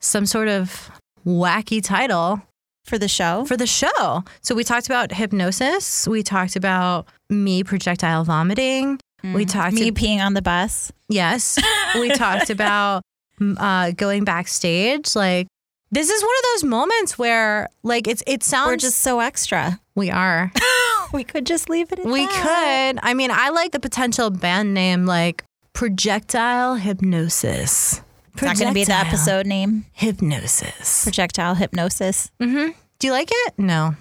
some 0.00 0.26
sort 0.26 0.48
of 0.48 0.90
wacky 1.26 1.82
title 1.82 2.40
For 2.84 2.98
the 2.98 3.08
show. 3.08 3.44
for 3.44 3.56
the 3.56 3.66
show. 3.66 4.24
So 4.42 4.54
we 4.54 4.64
talked 4.64 4.86
about 4.86 5.12
hypnosis. 5.12 6.06
We 6.08 6.22
talked 6.22 6.56
about 6.56 7.08
me 7.28 7.64
projectile 7.64 8.24
vomiting. 8.24 8.98
We 9.34 9.44
talked 9.44 9.72
about 9.74 9.80
Me 9.80 9.88
ab- 9.88 9.94
peeing 9.96 10.20
on 10.24 10.34
the 10.34 10.42
bus. 10.42 10.92
Yes. 11.08 11.58
We 11.96 12.10
talked 12.10 12.50
about 12.56 13.02
mm, 13.40 13.56
uh, 13.58 13.90
going 13.92 14.22
backstage. 14.24 15.16
Like, 15.16 15.48
this 15.90 16.10
is 16.10 16.22
one 16.22 16.30
of 16.30 16.44
those 16.54 16.64
moments 16.64 17.18
where, 17.18 17.68
like, 17.82 18.06
it's 18.06 18.22
it 18.26 18.42
sounds 18.42 18.68
We're 18.68 18.76
just 18.76 18.98
so 18.98 19.20
extra. 19.20 19.80
we 19.94 20.10
are 20.10 20.52
we 21.12 21.24
could 21.24 21.46
just 21.46 21.68
leave 21.70 21.90
it 21.92 21.98
at 22.00 22.04
we 22.06 22.26
that. 22.26 22.92
could. 22.94 23.00
I 23.02 23.14
mean, 23.14 23.30
I 23.32 23.48
like 23.50 23.72
the 23.72 23.80
potential 23.80 24.30
band 24.30 24.74
name 24.74 25.06
like 25.06 25.44
Projectile 25.72 26.74
Hypnosis. 26.76 28.02
It's 28.34 28.42
not 28.42 28.56
going 28.56 28.68
to 28.68 28.74
be 28.74 28.84
the 28.84 28.94
episode 28.94 29.46
name. 29.46 29.86
Hypnosis. 29.92 31.02
Projectile 31.02 31.56
hypnosis. 31.56 32.30
Mm-hmm. 32.40 32.70
Do 33.00 33.06
you 33.08 33.12
like 33.12 33.28
it? 33.32 33.54
No. 33.58 33.96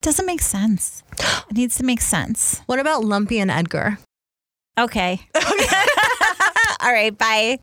Doesn't 0.00 0.26
make 0.26 0.40
sense. 0.40 1.02
It 1.50 1.56
needs 1.56 1.76
to 1.78 1.82
make 1.84 2.00
sense. 2.00 2.62
What 2.66 2.78
about 2.78 3.04
Lumpy 3.04 3.40
and 3.40 3.50
Edgar? 3.50 3.98
Okay. 4.78 5.20
Okay. 5.36 5.76
All 6.82 6.92
right. 6.92 7.16
Bye. 7.16 7.58